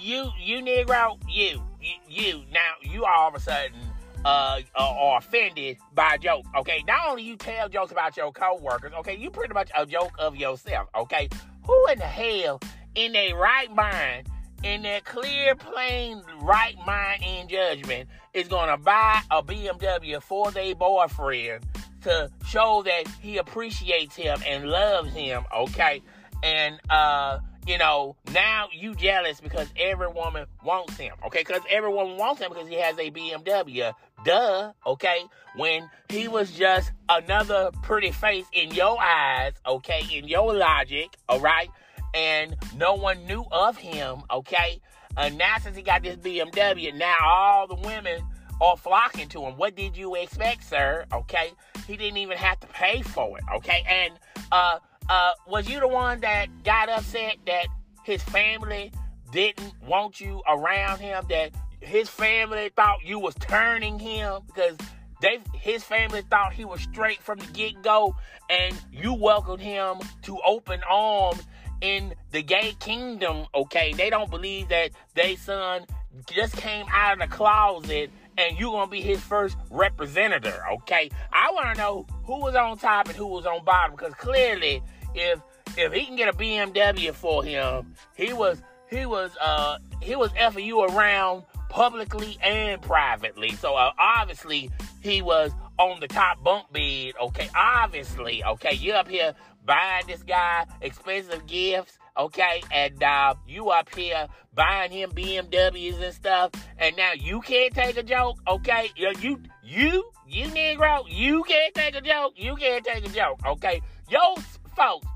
you 0.00 0.30
you 0.38 0.62
Negro, 0.62 1.20
you, 1.28 1.62
you, 1.80 1.94
you. 2.08 2.42
Now 2.52 2.72
you 2.82 3.04
all 3.04 3.28
of 3.28 3.34
a 3.34 3.40
sudden 3.40 3.78
uh, 4.24 4.60
are 4.74 5.18
offended 5.18 5.78
by 5.94 6.14
a 6.14 6.18
joke. 6.18 6.44
Okay, 6.58 6.82
not 6.86 7.08
only 7.08 7.22
you 7.22 7.36
tell 7.36 7.68
jokes 7.68 7.92
about 7.92 8.16
your 8.16 8.32
coworkers. 8.32 8.92
Okay, 9.00 9.16
you 9.16 9.30
pretty 9.30 9.54
much 9.54 9.70
a 9.76 9.86
joke 9.86 10.12
of 10.18 10.36
yourself. 10.36 10.88
Okay, 10.94 11.28
who 11.64 11.86
in 11.88 11.98
the 11.98 12.04
hell 12.04 12.60
in 12.94 13.12
their 13.12 13.36
right 13.36 13.72
mind, 13.74 14.28
in 14.62 14.82
their 14.82 15.00
clear, 15.00 15.54
plain 15.54 16.22
right 16.40 16.76
mind 16.86 17.22
in 17.22 17.48
judgment, 17.48 18.08
is 18.34 18.48
gonna 18.48 18.76
buy 18.76 19.20
a 19.30 19.42
BMW 19.42 20.22
for 20.22 20.50
their 20.50 20.74
boyfriend 20.74 21.64
to 22.02 22.30
show 22.46 22.82
that 22.84 23.04
he 23.20 23.38
appreciates 23.38 24.16
him 24.16 24.38
and 24.46 24.68
loves 24.68 25.12
him? 25.12 25.44
Okay, 25.54 26.02
and 26.42 26.78
uh 26.90 27.38
you 27.66 27.78
know, 27.78 28.16
now 28.32 28.68
you 28.72 28.94
jealous 28.94 29.40
because 29.40 29.68
every 29.76 30.08
woman 30.08 30.46
wants 30.64 30.96
him, 30.96 31.14
okay? 31.26 31.40
Because 31.40 31.62
every 31.68 31.92
woman 31.92 32.16
wants 32.16 32.40
him 32.40 32.50
because 32.50 32.68
he 32.68 32.76
has 32.76 32.96
a 32.98 33.10
BMW. 33.10 33.92
Duh, 34.24 34.72
okay? 34.86 35.24
When 35.56 35.88
he 36.08 36.28
was 36.28 36.52
just 36.52 36.92
another 37.08 37.70
pretty 37.82 38.12
face 38.12 38.46
in 38.52 38.72
your 38.72 39.00
eyes, 39.00 39.52
okay? 39.66 40.02
In 40.12 40.26
your 40.26 40.54
logic, 40.54 41.16
all 41.28 41.40
right? 41.40 41.70
And 42.14 42.56
no 42.76 42.94
one 42.94 43.26
knew 43.26 43.44
of 43.52 43.76
him, 43.76 44.22
okay? 44.30 44.80
And 45.16 45.38
now 45.38 45.56
since 45.60 45.76
he 45.76 45.82
got 45.82 46.02
this 46.02 46.16
BMW, 46.16 46.94
now 46.94 47.16
all 47.22 47.66
the 47.66 47.76
women 47.76 48.22
are 48.60 48.76
flocking 48.76 49.28
to 49.30 49.42
him. 49.42 49.56
What 49.56 49.74
did 49.76 49.96
you 49.96 50.14
expect, 50.16 50.64
sir? 50.64 51.06
Okay? 51.12 51.52
He 51.86 51.96
didn't 51.96 52.18
even 52.18 52.36
have 52.36 52.60
to 52.60 52.66
pay 52.68 53.02
for 53.02 53.38
it, 53.38 53.44
okay? 53.56 53.84
And, 53.88 54.14
uh, 54.52 54.78
uh, 55.10 55.32
was 55.48 55.68
you 55.68 55.80
the 55.80 55.88
one 55.88 56.20
that 56.20 56.62
got 56.62 56.88
upset 56.88 57.36
that 57.46 57.66
his 58.04 58.22
family 58.22 58.92
didn't 59.32 59.74
want 59.86 60.20
you 60.20 60.40
around 60.48 61.00
him? 61.00 61.24
That 61.28 61.50
his 61.80 62.08
family 62.08 62.70
thought 62.74 63.04
you 63.04 63.18
was 63.18 63.34
turning 63.34 63.98
him 63.98 64.42
because 64.46 64.76
they 65.20 65.40
his 65.52 65.82
family 65.82 66.22
thought 66.30 66.52
he 66.52 66.64
was 66.64 66.80
straight 66.80 67.20
from 67.20 67.40
the 67.40 67.46
get 67.46 67.82
go, 67.82 68.14
and 68.48 68.74
you 68.92 69.12
welcomed 69.12 69.60
him 69.60 69.98
to 70.22 70.38
open 70.46 70.80
arms 70.88 71.42
in 71.80 72.14
the 72.30 72.42
gay 72.42 72.74
kingdom. 72.78 73.46
Okay, 73.52 73.92
they 73.92 74.10
don't 74.10 74.30
believe 74.30 74.68
that 74.68 74.92
they 75.14 75.34
son 75.34 75.86
just 76.30 76.56
came 76.56 76.86
out 76.92 77.14
of 77.14 77.18
the 77.18 77.34
closet 77.34 78.10
and 78.38 78.58
you're 78.58 78.72
gonna 78.72 78.90
be 78.90 79.00
his 79.00 79.20
first 79.20 79.56
representative. 79.70 80.58
Okay, 80.72 81.10
I 81.32 81.50
want 81.52 81.74
to 81.74 81.82
know 81.82 82.06
who 82.24 82.40
was 82.40 82.54
on 82.54 82.78
top 82.78 83.08
and 83.08 83.16
who 83.16 83.26
was 83.26 83.46
on 83.46 83.64
bottom 83.64 83.96
because 83.96 84.14
clearly 84.14 84.82
if 85.14 85.40
if 85.76 85.92
he 85.92 86.04
can 86.04 86.16
get 86.16 86.28
a 86.28 86.32
BMW 86.32 87.12
for 87.12 87.44
him, 87.44 87.94
he 88.16 88.32
was 88.32 88.62
he 88.90 89.06
was 89.06 89.36
uh 89.40 89.78
he 90.02 90.16
was 90.16 90.30
effing 90.32 90.64
you 90.64 90.82
around 90.82 91.44
publicly 91.68 92.36
and 92.42 92.82
privately. 92.82 93.52
So 93.52 93.74
uh, 93.74 93.92
obviously 93.98 94.70
he 95.00 95.22
was 95.22 95.52
on 95.78 96.00
the 96.00 96.08
top 96.08 96.42
bunk 96.42 96.70
bed. 96.72 97.14
Okay, 97.20 97.48
obviously. 97.56 98.44
Okay, 98.44 98.74
you 98.74 98.92
up 98.92 99.08
here 99.08 99.34
buying 99.64 100.06
this 100.06 100.22
guy 100.22 100.66
expensive 100.82 101.46
gifts. 101.46 101.96
Okay, 102.18 102.60
and 102.72 103.02
uh, 103.02 103.34
you 103.46 103.70
up 103.70 103.94
here 103.94 104.26
buying 104.52 104.90
him 104.90 105.10
BMWs 105.12 106.02
and 106.02 106.12
stuff, 106.12 106.50
and 106.76 106.94
now 106.96 107.12
you 107.12 107.40
can't 107.40 107.72
take 107.72 107.96
a 107.96 108.02
joke. 108.02 108.38
Okay, 108.46 108.90
you 108.96 109.12
you 109.20 109.40
you 109.62 110.10
you 110.28 110.46
Negro, 110.48 111.04
you 111.08 111.44
can't 111.44 111.72
take 111.72 111.94
a 111.94 112.00
joke. 112.00 112.34
You 112.36 112.56
can't 112.56 112.84
take 112.84 113.06
a 113.06 113.08
joke. 113.08 113.40
Okay, 113.46 113.80
yo 114.10 114.34
folks, 114.80 115.06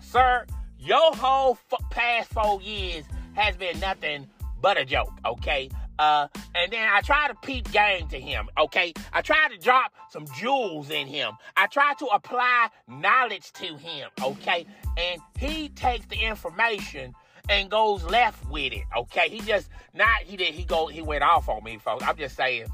sir, 0.00 0.46
your 0.78 1.14
whole 1.16 1.58
f- 1.70 1.90
past 1.90 2.32
four 2.32 2.62
years 2.62 3.04
has 3.34 3.54
been 3.54 3.78
nothing 3.78 4.26
but 4.62 4.78
a 4.78 4.86
joke, 4.86 5.12
okay? 5.26 5.68
Uh, 5.98 6.28
and 6.54 6.72
then 6.72 6.88
I 6.90 7.02
try 7.02 7.28
to 7.28 7.34
peep 7.34 7.70
game 7.72 8.08
to 8.08 8.18
him, 8.18 8.48
okay? 8.58 8.94
I 9.12 9.20
try 9.20 9.48
to 9.50 9.58
drop 9.58 9.92
some 10.08 10.24
jewels 10.38 10.88
in 10.88 11.06
him. 11.06 11.32
I 11.58 11.66
try 11.66 11.92
to 11.98 12.06
apply 12.06 12.68
knowledge 12.88 13.52
to 13.54 13.76
him, 13.76 14.08
okay? 14.22 14.66
And 14.96 15.20
he 15.38 15.68
takes 15.70 16.06
the 16.06 16.16
information 16.16 17.14
and 17.50 17.70
goes 17.70 18.02
left 18.04 18.48
with 18.48 18.72
it, 18.72 18.84
okay? 18.96 19.28
He 19.28 19.40
just 19.40 19.68
not 19.92 20.22
he 20.22 20.38
did 20.38 20.54
he 20.54 20.64
go 20.64 20.86
he 20.86 21.02
went 21.02 21.22
off 21.22 21.50
on 21.50 21.62
me, 21.64 21.76
folks. 21.78 22.02
I'm 22.02 22.16
just 22.16 22.34
saying 22.34 22.66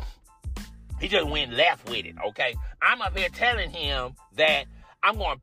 he 1.01 1.09
just 1.09 1.27
went 1.29 1.53
left 1.53 1.89
with 1.91 2.07
it, 2.07 2.15
okay? 2.29 2.55
I'm 2.81 3.03
up 3.03 3.17
here 3.19 3.29
telling 3.29 3.71
him 3.71 4.15
that 4.37 4.67
I'm 5.03 5.17
going 5.17 5.41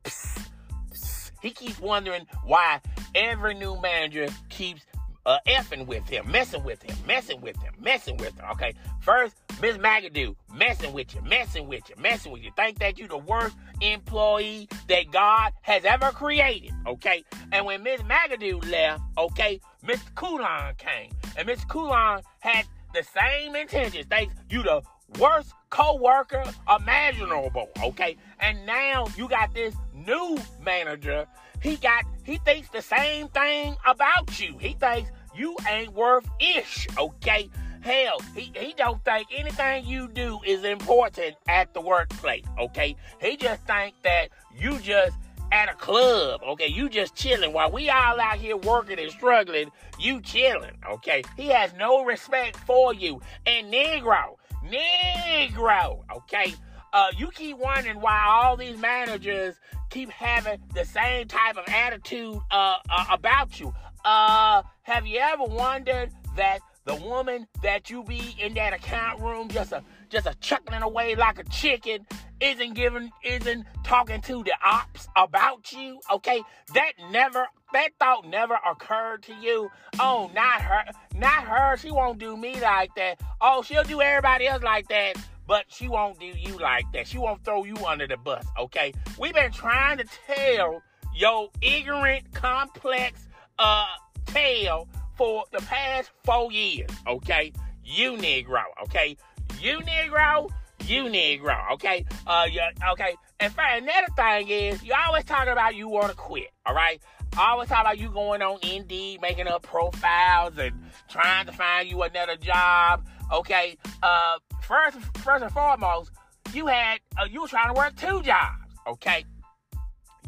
he 1.42 1.50
keeps 1.50 1.80
wondering 1.80 2.26
why 2.44 2.80
every 3.14 3.54
new 3.54 3.80
manager 3.80 4.28
keeps 4.48 4.82
uh, 5.26 5.38
effing 5.46 5.86
with 5.86 6.08
him, 6.08 6.30
messing 6.30 6.64
with 6.64 6.82
him, 6.82 6.96
messing 7.06 7.40
with 7.40 7.56
him, 7.62 7.74
messing 7.78 8.16
with 8.16 8.34
him. 8.38 8.46
Okay, 8.52 8.74
first 9.00 9.36
Miss 9.60 9.76
McAdoo 9.76 10.34
messing 10.54 10.92
with 10.92 11.14
you, 11.14 11.22
messing 11.22 11.68
with 11.68 11.88
you, 11.88 11.94
messing 12.00 12.32
with 12.32 12.42
you. 12.42 12.50
Think 12.56 12.78
that 12.78 12.98
you 12.98 13.06
the 13.06 13.18
worst 13.18 13.56
employee 13.80 14.68
that 14.88 15.10
God 15.10 15.52
has 15.62 15.84
ever 15.84 16.10
created. 16.10 16.72
Okay, 16.86 17.24
and 17.52 17.66
when 17.66 17.82
Miss 17.82 18.00
McAdoo 18.02 18.70
left, 18.70 19.02
okay, 19.18 19.60
Mr. 19.84 20.14
Coulon 20.14 20.74
came, 20.78 21.10
and 21.36 21.48
Mr. 21.48 21.68
Coulon 21.68 22.22
had 22.40 22.66
the 22.94 23.04
same 23.04 23.54
intentions. 23.54 24.06
Thanks 24.08 24.34
you 24.48 24.62
the 24.62 24.82
worst 25.18 25.52
co-worker 25.70 26.44
imaginable, 26.78 27.68
okay? 27.84 28.16
And 28.40 28.64
now 28.66 29.06
you 29.16 29.28
got 29.28 29.54
this 29.54 29.74
new 29.94 30.38
manager. 30.62 31.26
He 31.62 31.76
got 31.76 32.04
he 32.24 32.38
thinks 32.38 32.68
the 32.68 32.82
same 32.82 33.28
thing 33.28 33.76
about 33.86 34.40
you. 34.40 34.56
He 34.58 34.74
thinks 34.74 35.10
you 35.34 35.56
ain't 35.68 35.92
worth 35.92 36.28
ish, 36.40 36.86
okay? 36.98 37.50
Hell, 37.82 38.20
he, 38.34 38.52
he 38.54 38.74
don't 38.76 39.02
think 39.04 39.28
anything 39.34 39.86
you 39.86 40.06
do 40.08 40.38
is 40.46 40.64
important 40.64 41.36
at 41.48 41.72
the 41.72 41.80
workplace, 41.80 42.44
okay? 42.58 42.94
He 43.20 43.36
just 43.36 43.62
think 43.66 43.94
that 44.02 44.28
you 44.54 44.78
just 44.80 45.16
at 45.52 45.68
a 45.68 45.74
club, 45.74 46.40
okay? 46.46 46.68
You 46.68 46.88
just 46.88 47.14
chilling 47.14 47.52
while 47.52 47.70
we 47.70 47.88
all 47.90 48.20
out 48.20 48.36
here 48.36 48.56
working 48.56 48.98
and 48.98 49.10
struggling. 49.10 49.70
You 49.98 50.20
chilling, 50.20 50.76
okay? 50.88 51.22
He 51.36 51.48
has 51.48 51.72
no 51.74 52.04
respect 52.04 52.56
for 52.56 52.94
you. 52.94 53.20
And 53.46 53.72
Negro, 53.72 54.36
Negro, 54.64 56.02
okay? 56.16 56.54
Uh, 56.92 57.06
you 57.16 57.30
keep 57.30 57.56
wondering 57.56 58.00
why 58.00 58.20
all 58.28 58.56
these 58.56 58.76
managers 58.78 59.54
keep 59.90 60.10
having 60.10 60.60
the 60.74 60.84
same 60.84 61.28
type 61.28 61.56
of 61.56 61.64
attitude 61.68 62.38
uh, 62.50 62.74
uh, 62.90 63.04
about 63.10 63.60
you. 63.60 63.72
Uh, 64.04 64.62
have 64.82 65.06
you 65.06 65.18
ever 65.18 65.44
wondered 65.44 66.10
that 66.36 66.60
the 66.84 66.94
woman 66.96 67.46
that 67.62 67.90
you 67.90 68.02
be 68.04 68.34
in 68.38 68.54
that 68.54 68.72
account 68.72 69.20
room 69.20 69.48
just 69.48 69.72
a 69.72 69.84
just 70.10 70.26
a 70.26 70.34
chuckling 70.40 70.82
away 70.82 71.14
like 71.14 71.38
a 71.38 71.44
chicken 71.44 72.06
isn't 72.40 72.74
giving 72.74 73.10
isn't 73.24 73.64
talking 73.84 74.20
to 74.22 74.42
the 74.42 74.52
ops 74.64 75.08
about 75.16 75.72
you 75.72 76.00
okay? 76.12 76.42
That 76.74 76.92
never 77.10 77.46
that 77.72 77.90
thought 77.98 78.26
never 78.26 78.58
occurred 78.68 79.22
to 79.24 79.34
you. 79.34 79.70
Oh 79.98 80.30
not 80.34 80.60
her 80.60 80.84
not 81.14 81.44
her. 81.44 81.76
She 81.76 81.90
won't 81.90 82.18
do 82.18 82.36
me 82.36 82.60
like 82.60 82.94
that. 82.96 83.20
Oh 83.40 83.62
she'll 83.62 83.84
do 83.84 84.00
everybody 84.00 84.46
else 84.46 84.62
like 84.62 84.88
that 84.88 85.16
but 85.46 85.64
she 85.68 85.88
won't 85.88 86.18
do 86.20 86.26
you 86.26 86.56
like 86.58 86.84
that. 86.92 87.06
She 87.06 87.18
won't 87.18 87.44
throw 87.44 87.64
you 87.64 87.76
under 87.86 88.06
the 88.06 88.16
bus 88.16 88.44
okay? 88.58 88.92
We've 89.18 89.34
been 89.34 89.52
trying 89.52 89.98
to 89.98 90.04
tell 90.26 90.82
your 91.14 91.50
ignorant 91.60 92.32
complex 92.32 93.28
uh 93.58 93.86
tale 94.26 94.88
for 95.16 95.44
the 95.52 95.58
past 95.58 96.10
four 96.24 96.50
years, 96.50 96.88
okay? 97.06 97.52
You 97.84 98.12
Negro, 98.12 98.62
okay? 98.84 99.16
You 99.60 99.78
Negro, 99.80 100.48
you 100.86 101.04
Negro, 101.04 101.72
okay? 101.72 102.06
Uh, 102.26 102.46
yeah, 102.50 102.70
okay. 102.92 103.14
And 103.40 103.52
for 103.52 103.62
another 103.62 104.06
thing 104.16 104.48
is, 104.48 104.82
you 104.82 104.94
always 105.06 105.24
talking 105.24 105.52
about 105.52 105.74
you 105.74 105.86
want 105.86 106.08
to 106.08 106.16
quit, 106.16 106.48
all 106.64 106.74
right? 106.74 106.98
Always 107.38 107.68
talk 107.68 107.82
about 107.82 107.98
you 107.98 108.08
going 108.08 108.40
on 108.40 108.58
Indeed, 108.62 109.20
making 109.20 109.48
up 109.48 109.62
profiles 109.62 110.56
and 110.56 110.72
trying 111.10 111.44
to 111.44 111.52
find 111.52 111.86
you 111.90 112.02
another 112.02 112.36
job, 112.36 113.06
okay? 113.30 113.76
Uh, 114.02 114.38
first, 114.62 114.98
first 115.18 115.44
and 115.44 115.52
foremost, 115.52 116.10
you 116.54 116.66
had 116.66 117.00
uh, 117.20 117.26
you 117.30 117.42
were 117.42 117.48
trying 117.48 117.68
to 117.68 117.78
work 117.78 117.94
two 117.96 118.22
jobs, 118.22 118.64
okay? 118.86 119.24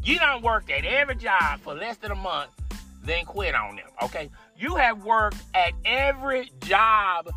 You 0.03 0.19
don't 0.19 0.43
work 0.43 0.69
at 0.69 0.85
every 0.85 1.15
job 1.15 1.59
for 1.61 1.73
less 1.73 1.97
than 1.97 2.11
a 2.11 2.15
month, 2.15 2.51
then 3.03 3.25
quit 3.25 3.55
on 3.55 3.77
them, 3.77 3.87
okay? 4.03 4.29
you 4.57 4.75
have 4.75 5.03
worked 5.03 5.41
at 5.53 5.73
every 5.83 6.51
job, 6.61 7.29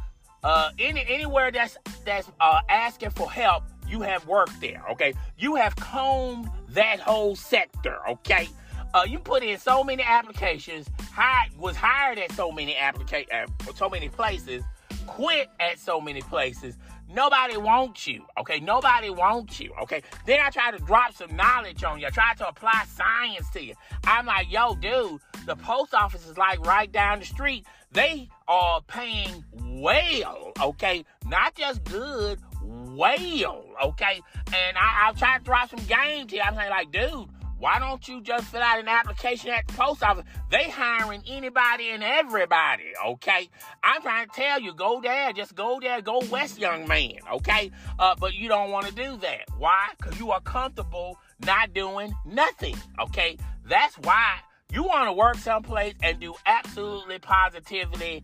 uh, 0.46 0.70
any 0.78 1.04
anywhere 1.08 1.50
that's 1.50 1.76
that's 2.04 2.30
uh, 2.40 2.60
asking 2.68 3.10
for 3.10 3.30
help. 3.30 3.64
You 3.88 4.00
have 4.02 4.26
worked 4.26 4.60
there. 4.60 4.82
Okay, 4.92 5.12
you 5.36 5.56
have 5.56 5.74
combed 5.76 6.48
that 6.70 7.00
whole 7.00 7.34
sector. 7.36 7.98
Okay. 8.08 8.48
Uh, 8.94 9.04
you 9.06 9.18
put 9.18 9.42
in 9.42 9.58
so 9.58 9.84
many 9.84 10.02
applications, 10.02 10.88
hired, 11.12 11.54
was 11.58 11.76
hired 11.76 12.18
at 12.18 12.32
so 12.32 12.50
many 12.50 12.74
applica- 12.74 13.26
uh, 13.30 13.72
so 13.74 13.90
many 13.90 14.08
places, 14.08 14.62
quit 15.06 15.48
at 15.60 15.78
so 15.78 16.00
many 16.00 16.22
places. 16.22 16.76
Nobody 17.08 17.56
wants 17.56 18.06
you, 18.06 18.24
okay? 18.38 18.58
Nobody 18.58 19.10
wants 19.10 19.60
you, 19.60 19.72
okay? 19.82 20.02
Then 20.26 20.40
I 20.40 20.50
try 20.50 20.70
to 20.72 20.78
drop 20.78 21.14
some 21.14 21.34
knowledge 21.36 21.84
on 21.84 22.00
you. 22.00 22.06
I 22.06 22.10
try 22.10 22.34
to 22.34 22.48
apply 22.48 22.84
science 22.88 23.48
to 23.50 23.62
you. 23.62 23.74
I'm 24.04 24.26
like, 24.26 24.50
yo, 24.50 24.74
dude, 24.74 25.20
the 25.46 25.56
post 25.56 25.94
office 25.94 26.26
is 26.26 26.36
like 26.36 26.64
right 26.66 26.90
down 26.90 27.20
the 27.20 27.24
street. 27.24 27.64
They 27.92 28.28
are 28.48 28.80
paying 28.82 29.44
well, 29.52 30.52
okay? 30.60 31.04
Not 31.26 31.54
just 31.54 31.84
good, 31.84 32.40
well, 32.62 33.64
okay? 33.84 34.20
And 34.48 34.76
I, 34.76 35.04
I'll 35.06 35.14
try 35.14 35.38
to 35.38 35.44
drop 35.44 35.70
some 35.70 35.84
game 35.86 36.26
to 36.26 36.36
you. 36.36 36.42
I'm 36.42 36.56
saying, 36.56 36.70
like, 36.70 36.90
dude, 36.90 37.28
why 37.58 37.78
don't 37.78 38.06
you 38.06 38.20
just 38.20 38.46
fill 38.46 38.62
out 38.62 38.78
an 38.78 38.88
application 38.88 39.50
at 39.50 39.66
the 39.66 39.72
post 39.72 40.02
office? 40.02 40.24
They 40.50 40.68
hiring 40.68 41.22
anybody 41.26 41.88
and 41.90 42.02
everybody, 42.02 42.92
okay? 43.06 43.48
I'm 43.82 44.02
trying 44.02 44.28
to 44.28 44.32
tell 44.34 44.60
you, 44.60 44.74
go 44.74 45.00
there, 45.00 45.32
just 45.32 45.54
go 45.54 45.78
there, 45.80 46.02
go 46.02 46.20
west, 46.30 46.58
young 46.58 46.86
man, 46.86 47.18
okay? 47.32 47.70
Uh, 47.98 48.14
but 48.18 48.34
you 48.34 48.48
don't 48.48 48.70
want 48.70 48.86
to 48.86 48.94
do 48.94 49.16
that. 49.18 49.44
Why? 49.56 49.88
Because 49.96 50.18
you 50.18 50.30
are 50.32 50.40
comfortable 50.40 51.18
not 51.44 51.72
doing 51.72 52.14
nothing, 52.26 52.76
okay? 53.00 53.38
That's 53.64 53.96
why 53.96 54.36
you 54.70 54.82
want 54.82 55.08
to 55.08 55.12
work 55.12 55.36
someplace 55.36 55.94
and 56.02 56.20
do 56.20 56.34
absolutely 56.44 57.18
positively 57.18 58.22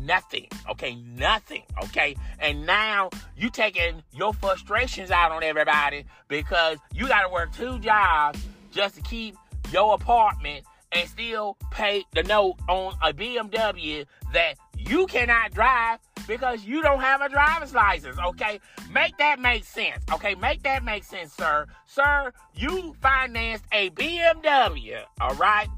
nothing. 0.00 0.48
Okay, 0.70 0.96
nothing. 0.96 1.62
Okay, 1.84 2.16
and 2.38 2.66
now 2.66 3.10
you 3.36 3.50
taking 3.50 4.02
your 4.12 4.32
frustrations 4.32 5.10
out 5.10 5.32
on 5.32 5.42
everybody 5.42 6.04
because 6.28 6.78
you 6.92 7.06
got 7.08 7.22
to 7.22 7.28
work 7.28 7.52
two 7.52 7.78
jobs 7.78 8.40
just 8.72 8.96
to 8.96 9.02
keep 9.02 9.36
your 9.70 9.94
apartment 9.94 10.64
and 10.92 11.08
still 11.08 11.56
pay 11.70 12.04
the 12.12 12.22
note 12.24 12.56
on 12.68 12.94
a 13.02 13.12
BMW 13.12 14.04
that 14.32 14.54
you 14.76 15.06
cannot 15.06 15.52
drive 15.52 15.98
because 16.26 16.64
you 16.64 16.82
don't 16.82 17.00
have 17.00 17.20
a 17.20 17.28
driver's 17.28 17.74
license, 17.74 18.18
okay? 18.26 18.60
Make 18.92 19.16
that 19.18 19.40
make 19.40 19.64
sense, 19.64 20.04
okay? 20.12 20.34
Make 20.34 20.62
that 20.62 20.84
make 20.84 21.04
sense, 21.04 21.32
sir. 21.32 21.66
Sir, 21.86 22.32
you 22.54 22.94
financed 23.00 23.64
a 23.72 23.90
BMW, 23.90 25.02
all 25.20 25.34
right? 25.34 25.68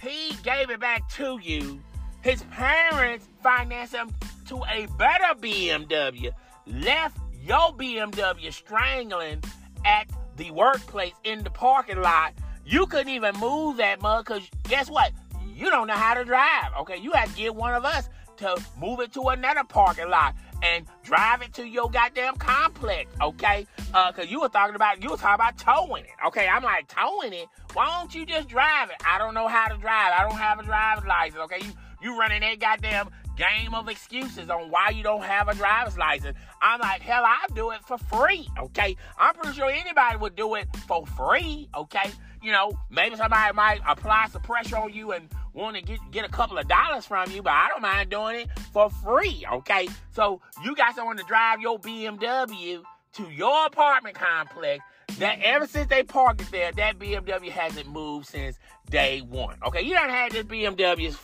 He 0.00 0.34
gave 0.42 0.70
it 0.70 0.80
back 0.80 1.08
to 1.10 1.38
you. 1.42 1.80
His 2.22 2.42
parents 2.44 3.28
financed 3.42 3.94
him 3.94 4.14
to 4.48 4.62
a 4.72 4.86
better 4.98 5.34
BMW, 5.40 6.30
left 6.66 7.18
your 7.42 7.72
BMW 7.72 8.52
strangling 8.52 9.42
at 9.84 10.06
the 10.36 10.50
workplace 10.50 11.14
in 11.24 11.42
the 11.42 11.50
parking 11.50 12.00
lot. 12.00 12.34
You 12.64 12.86
couldn't 12.86 13.12
even 13.12 13.34
move 13.36 13.76
that 13.78 14.00
mug 14.00 14.26
because 14.26 14.48
guess 14.64 14.88
what? 14.90 15.12
You 15.54 15.70
don't 15.70 15.86
know 15.86 15.94
how 15.94 16.14
to 16.14 16.24
drive. 16.24 16.70
Okay, 16.80 16.96
you 16.96 17.12
had 17.12 17.28
to 17.28 17.36
get 17.36 17.54
one 17.54 17.74
of 17.74 17.84
us 17.84 18.08
to 18.38 18.56
move 18.78 19.00
it 19.00 19.12
to 19.12 19.28
another 19.28 19.64
parking 19.64 20.08
lot 20.08 20.34
and 20.62 20.86
drive 21.02 21.42
it 21.42 21.52
to 21.54 21.66
your 21.66 21.90
goddamn 21.90 22.36
complex, 22.36 23.12
okay? 23.20 23.66
Uh, 23.92 24.12
cause 24.12 24.26
you 24.28 24.40
were 24.40 24.48
talking 24.48 24.76
about 24.76 25.02
you 25.02 25.10
were 25.10 25.16
talking 25.16 25.34
about 25.34 25.58
towing 25.58 26.04
it. 26.04 26.10
Okay, 26.28 26.46
I'm 26.46 26.62
like 26.62 26.88
towing 26.88 27.32
it. 27.32 27.48
Why 27.74 27.98
don't 27.98 28.14
you 28.14 28.24
just 28.24 28.48
drive 28.48 28.90
it? 28.90 28.96
I 29.06 29.18
don't 29.18 29.34
know 29.34 29.48
how 29.48 29.68
to 29.68 29.76
drive. 29.76 30.12
I 30.18 30.22
don't 30.28 30.38
have 30.38 30.60
a 30.60 30.62
driver's 30.62 31.06
license. 31.06 31.40
Okay, 31.44 31.58
you 31.66 31.72
you 32.00 32.18
running 32.18 32.40
that 32.40 32.58
goddamn 32.58 33.10
game 33.36 33.74
of 33.74 33.88
excuses 33.88 34.50
on 34.50 34.70
why 34.70 34.90
you 34.90 35.02
don't 35.02 35.22
have 35.22 35.48
a 35.48 35.54
driver's 35.54 35.96
license. 35.96 36.36
I'm 36.60 36.80
like, 36.80 37.00
hell, 37.00 37.24
I'll 37.24 37.54
do 37.54 37.70
it 37.70 37.84
for 37.84 37.98
free. 37.98 38.48
Okay, 38.58 38.96
I'm 39.18 39.34
pretty 39.34 39.56
sure 39.56 39.70
anybody 39.70 40.16
would 40.16 40.36
do 40.36 40.54
it 40.54 40.68
for 40.86 41.06
free. 41.06 41.68
Okay, 41.76 42.10
you 42.42 42.52
know, 42.52 42.72
maybe 42.90 43.16
somebody 43.16 43.54
might 43.54 43.80
apply 43.86 44.28
some 44.30 44.42
pressure 44.42 44.76
on 44.76 44.92
you 44.92 45.12
and 45.12 45.28
want 45.54 45.76
to 45.76 45.82
get, 45.82 45.98
get 46.10 46.24
a 46.24 46.28
couple 46.28 46.58
of 46.58 46.66
dollars 46.68 47.06
from 47.06 47.30
you, 47.30 47.42
but 47.42 47.52
I 47.52 47.68
don't 47.68 47.82
mind 47.82 48.10
doing 48.10 48.40
it 48.40 48.48
for 48.72 48.90
free, 48.90 49.44
okay? 49.52 49.88
So 50.10 50.40
you 50.64 50.74
got 50.74 50.94
someone 50.94 51.16
to 51.18 51.24
drive 51.24 51.60
your 51.60 51.78
BMW 51.78 52.82
to 53.14 53.22
your 53.30 53.66
apartment 53.66 54.16
complex 54.16 54.82
that 55.18 55.40
ever 55.42 55.66
since 55.66 55.88
they 55.88 56.02
parked 56.02 56.40
it 56.40 56.50
there, 56.50 56.72
that 56.72 56.98
BMW 56.98 57.50
hasn't 57.50 57.88
moved 57.88 58.26
since 58.26 58.58
day 58.90 59.20
one. 59.20 59.58
Okay, 59.66 59.82
you 59.82 59.94
don't 59.94 60.08
have 60.08 60.32
this 60.32 60.44
BMW, 60.44 61.14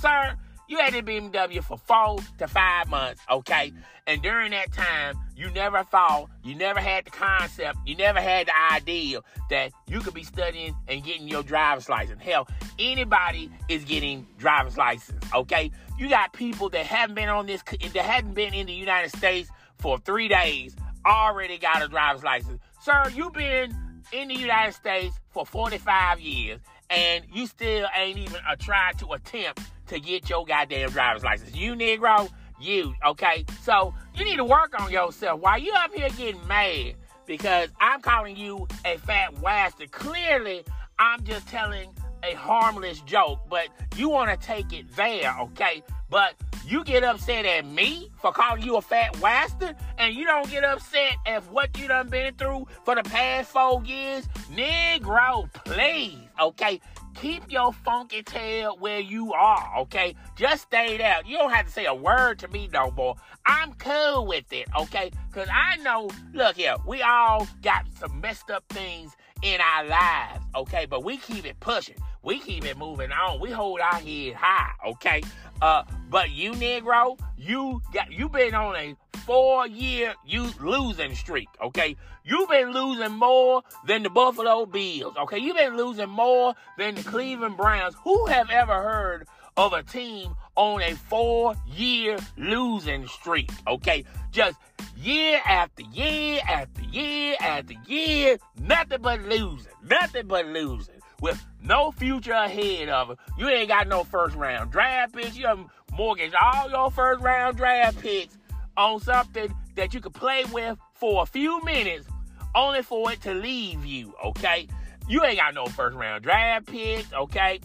sir. 0.00 0.36
You 0.68 0.76
had 0.76 0.92
the 0.92 1.00
BMW 1.00 1.64
for 1.64 1.78
four 1.78 2.18
to 2.36 2.46
five 2.46 2.90
months, 2.90 3.22
okay? 3.30 3.72
And 4.06 4.20
during 4.20 4.50
that 4.50 4.70
time, 4.70 5.18
you 5.34 5.50
never 5.50 5.82
thought, 5.82 6.28
you 6.44 6.54
never 6.54 6.78
had 6.78 7.06
the 7.06 7.10
concept, 7.10 7.78
you 7.86 7.96
never 7.96 8.20
had 8.20 8.48
the 8.48 8.74
idea 8.74 9.20
that 9.48 9.72
you 9.86 10.00
could 10.00 10.12
be 10.12 10.24
studying 10.24 10.76
and 10.86 11.02
getting 11.02 11.26
your 11.26 11.42
driver's 11.42 11.88
license. 11.88 12.20
Hell, 12.22 12.46
anybody 12.78 13.50
is 13.70 13.84
getting 13.84 14.26
driver's 14.36 14.76
license, 14.76 15.24
okay? 15.34 15.70
You 15.98 16.10
got 16.10 16.34
people 16.34 16.68
that 16.70 16.84
haven't 16.84 17.14
been 17.14 17.30
on 17.30 17.46
this, 17.46 17.62
that 17.62 17.96
hadn't 17.96 18.34
been 18.34 18.52
in 18.52 18.66
the 18.66 18.74
United 18.74 19.16
States 19.16 19.48
for 19.78 19.96
three 19.96 20.28
days, 20.28 20.76
already 21.06 21.56
got 21.56 21.82
a 21.82 21.88
driver's 21.88 22.24
license. 22.24 22.60
Sir, 22.82 23.04
you've 23.14 23.32
been 23.32 23.74
in 24.12 24.28
the 24.28 24.34
United 24.34 24.74
States 24.74 25.18
for 25.30 25.46
45 25.46 26.20
years, 26.20 26.60
and 26.90 27.24
you 27.32 27.46
still 27.46 27.86
ain't 27.96 28.18
even 28.18 28.40
a 28.46 28.54
try 28.54 28.92
to 28.98 29.12
attempt 29.12 29.60
to 29.88 30.00
get 30.00 30.28
your 30.28 30.44
goddamn 30.46 30.90
driver's 30.90 31.24
license. 31.24 31.54
You 31.54 31.74
Negro, 31.74 32.30
you, 32.60 32.94
okay? 33.06 33.44
So 33.62 33.94
you 34.14 34.24
need 34.24 34.36
to 34.36 34.44
work 34.44 34.80
on 34.80 34.90
yourself. 34.90 35.40
Why 35.40 35.56
you 35.56 35.72
up 35.74 35.94
here 35.94 36.08
getting 36.10 36.46
mad? 36.46 36.94
Because 37.26 37.68
I'm 37.80 38.00
calling 38.00 38.36
you 38.36 38.66
a 38.84 38.96
fat 38.98 39.40
bastard. 39.42 39.92
Clearly, 39.92 40.64
I'm 40.98 41.22
just 41.24 41.46
telling 41.48 41.90
a 42.22 42.34
harmless 42.34 43.00
joke, 43.02 43.40
but 43.48 43.68
you 43.96 44.08
want 44.08 44.30
to 44.30 44.46
take 44.46 44.72
it 44.72 44.90
there, 44.96 45.34
okay? 45.40 45.82
But 46.10 46.34
you 46.66 46.84
get 46.84 47.04
upset 47.04 47.44
at 47.44 47.66
me 47.66 48.10
for 48.20 48.32
calling 48.32 48.62
you 48.62 48.76
a 48.76 48.82
fat 48.82 49.18
bastard, 49.20 49.76
and 49.98 50.14
you 50.14 50.24
don't 50.24 50.50
get 50.50 50.64
upset 50.64 51.16
at 51.26 51.44
what 51.52 51.78
you 51.78 51.86
done 51.86 52.08
been 52.08 52.34
through 52.34 52.66
for 52.84 52.94
the 52.94 53.02
past 53.02 53.50
four 53.50 53.84
years. 53.84 54.26
Negro, 54.52 55.52
please, 55.52 56.18
okay? 56.40 56.80
Keep 57.20 57.50
your 57.50 57.72
funky 57.72 58.22
tail 58.22 58.76
where 58.78 59.00
you 59.00 59.32
are, 59.32 59.78
okay? 59.78 60.14
Just 60.36 60.62
stay 60.62 60.96
there. 60.96 61.18
You 61.26 61.36
don't 61.36 61.52
have 61.52 61.66
to 61.66 61.72
say 61.72 61.86
a 61.86 61.94
word 61.94 62.38
to 62.40 62.48
me 62.48 62.68
no 62.72 62.90
more. 62.92 63.16
I'm 63.46 63.72
cool 63.74 64.26
with 64.26 64.52
it, 64.52 64.68
okay? 64.78 65.10
Because 65.28 65.48
I 65.52 65.76
know, 65.78 66.10
look 66.32 66.56
here, 66.56 66.76
we 66.86 67.02
all 67.02 67.46
got 67.62 67.86
some 67.98 68.20
messed 68.20 68.50
up 68.50 68.64
things 68.68 69.16
in 69.42 69.60
our 69.60 69.84
lives, 69.86 70.44
okay? 70.54 70.86
But 70.86 71.04
we 71.04 71.16
keep 71.16 71.44
it 71.44 71.58
pushing. 71.60 71.96
We 72.22 72.40
keep 72.40 72.64
it 72.64 72.76
moving 72.76 73.12
on. 73.12 73.40
We 73.40 73.50
hold 73.50 73.80
our 73.80 73.94
head 73.94 74.34
high, 74.34 74.72
okay? 74.86 75.22
Uh, 75.60 75.82
but 76.10 76.30
you 76.30 76.52
Negro, 76.52 77.18
you 77.36 77.82
got 77.92 78.12
you 78.12 78.28
been 78.28 78.54
on 78.54 78.76
a 78.76 78.96
four 79.28 79.66
year 79.66 80.14
you 80.26 80.50
losing 80.60 81.14
streak, 81.14 81.48
okay? 81.62 81.96
You've 82.24 82.48
been 82.48 82.72
losing 82.72 83.12
more 83.12 83.62
than 83.86 84.02
the 84.02 84.10
Buffalo 84.10 84.66
Bills, 84.66 85.14
okay? 85.18 85.38
You've 85.38 85.56
been 85.56 85.76
losing 85.76 86.08
more 86.08 86.54
than 86.76 86.94
the 86.94 87.02
Cleveland 87.02 87.56
Browns. 87.56 87.94
Who 88.04 88.26
have 88.26 88.50
ever 88.50 88.74
heard 88.74 89.26
of 89.56 89.72
a 89.72 89.82
team 89.82 90.34
on 90.54 90.82
a 90.82 90.94
four 90.94 91.54
year 91.66 92.18
losing 92.36 93.06
streak, 93.08 93.50
okay? 93.66 94.04
Just 94.30 94.58
year 94.96 95.40
after 95.44 95.82
year 95.92 96.40
after 96.48 96.82
year 96.82 97.36
after 97.40 97.74
year, 97.86 98.38
nothing 98.60 99.02
but 99.02 99.20
losing, 99.22 99.72
nothing 99.82 100.26
but 100.26 100.46
losing 100.46 100.97
with 101.20 101.44
no 101.62 101.90
future 101.90 102.32
ahead 102.32 102.88
of 102.88 103.10
it. 103.10 103.18
You 103.36 103.48
ain't 103.48 103.68
got 103.68 103.88
no 103.88 104.04
first 104.04 104.36
round 104.36 104.70
draft 104.70 105.14
picks. 105.14 105.36
You 105.36 105.46
have 105.46 105.64
mortgaged 105.92 106.34
all 106.34 106.70
your 106.70 106.90
first 106.90 107.20
round 107.22 107.56
draft 107.56 108.00
picks 108.00 108.38
on 108.76 109.00
something 109.00 109.52
that 109.74 109.94
you 109.94 110.00
could 110.00 110.14
play 110.14 110.44
with 110.52 110.78
for 110.94 111.22
a 111.22 111.26
few 111.26 111.62
minutes, 111.64 112.06
only 112.54 112.82
for 112.82 113.12
it 113.12 113.20
to 113.22 113.34
leave 113.34 113.84
you, 113.84 114.14
okay? 114.24 114.68
You 115.08 115.24
ain't 115.24 115.38
got 115.38 115.54
no 115.54 115.66
first 115.66 115.96
round 115.96 116.22
draft 116.22 116.66
picks, 116.66 117.12
okay? 117.12 117.60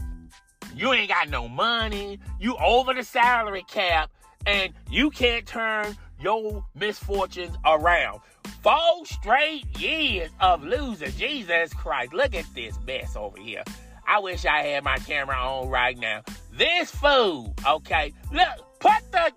You 0.75 0.93
ain't 0.93 1.09
got 1.09 1.29
no 1.29 1.47
money. 1.47 2.19
You 2.39 2.55
over 2.57 2.93
the 2.93 3.03
salary 3.03 3.63
cap, 3.67 4.09
and 4.45 4.73
you 4.89 5.11
can't 5.11 5.45
turn 5.45 5.95
your 6.19 6.65
misfortunes 6.73 7.55
around. 7.65 8.21
Four 8.63 9.05
straight 9.05 9.65
years 9.77 10.31
of 10.39 10.63
losing. 10.63 11.11
Jesus 11.11 11.73
Christ. 11.73 12.13
Look 12.13 12.33
at 12.33 12.45
this 12.55 12.79
mess 12.87 13.13
over 13.17 13.37
here. 13.37 13.63
I 14.07 14.19
wish 14.19 14.45
I 14.45 14.63
had 14.63 14.85
my 14.85 14.97
camera 14.99 15.35
on 15.35 15.67
right 15.67 15.97
now. 15.97 16.21
This 16.53 16.89
fool, 16.89 17.53
okay? 17.67 18.13
Look, 18.31 18.79
put 18.79 19.11
the 19.11 19.33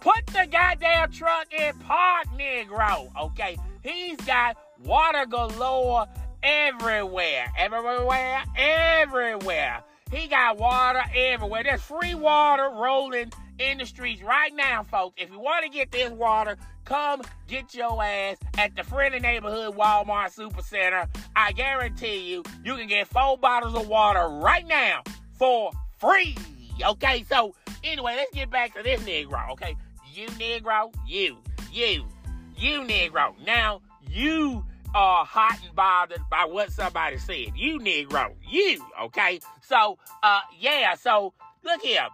put 0.00 0.26
the 0.28 0.46
goddamn 0.50 1.12
truck 1.12 1.52
in 1.52 1.78
park, 1.80 2.28
Negro. 2.38 3.10
Okay, 3.24 3.58
he's 3.82 4.16
got 4.18 4.56
water 4.82 5.26
galore 5.26 6.06
everywhere, 6.42 7.52
everywhere, 7.58 8.42
everywhere. 8.56 9.82
He 10.10 10.28
got 10.28 10.56
water 10.56 11.02
everywhere. 11.14 11.62
There's 11.62 11.82
free 11.82 12.14
water 12.14 12.70
rolling 12.70 13.32
in 13.58 13.78
the 13.78 13.86
streets 13.86 14.22
right 14.22 14.54
now, 14.54 14.82
folks. 14.82 15.14
If 15.16 15.30
you 15.30 15.38
want 15.38 15.64
to 15.64 15.70
get 15.70 15.90
this 15.90 16.10
water, 16.10 16.56
come 16.84 17.22
get 17.48 17.74
your 17.74 18.02
ass 18.02 18.36
at 18.58 18.74
the 18.76 18.82
friendly 18.82 19.20
neighborhood 19.20 19.76
Walmart 19.76 20.34
Supercenter. 20.34 21.08
I 21.36 21.52
guarantee 21.52 22.30
you, 22.30 22.42
you 22.64 22.76
can 22.76 22.88
get 22.88 23.08
four 23.08 23.38
bottles 23.38 23.74
of 23.74 23.88
water 23.88 24.28
right 24.28 24.66
now 24.66 25.02
for 25.38 25.72
free. 25.98 26.36
Okay, 26.84 27.24
so 27.28 27.54
anyway, 27.84 28.14
let's 28.16 28.32
get 28.34 28.50
back 28.50 28.74
to 28.74 28.82
this 28.82 29.00
Negro. 29.02 29.52
Okay, 29.52 29.76
you 30.12 30.26
Negro, 30.28 30.92
you, 31.06 31.38
you, 31.72 32.04
you 32.56 32.80
Negro. 32.80 33.34
Now, 33.46 33.80
you 34.08 34.64
are 34.94 35.24
hot 35.24 35.58
and 35.64 35.74
bothered 35.74 36.20
by 36.30 36.44
what 36.44 36.70
somebody 36.70 37.18
said. 37.18 37.52
You 37.56 37.78
Negro, 37.78 38.34
you, 38.46 38.84
okay? 39.04 39.40
So, 39.62 39.98
uh, 40.22 40.40
yeah, 40.58 40.94
so 40.94 41.32
look 41.64 41.80
here. 41.82 42.08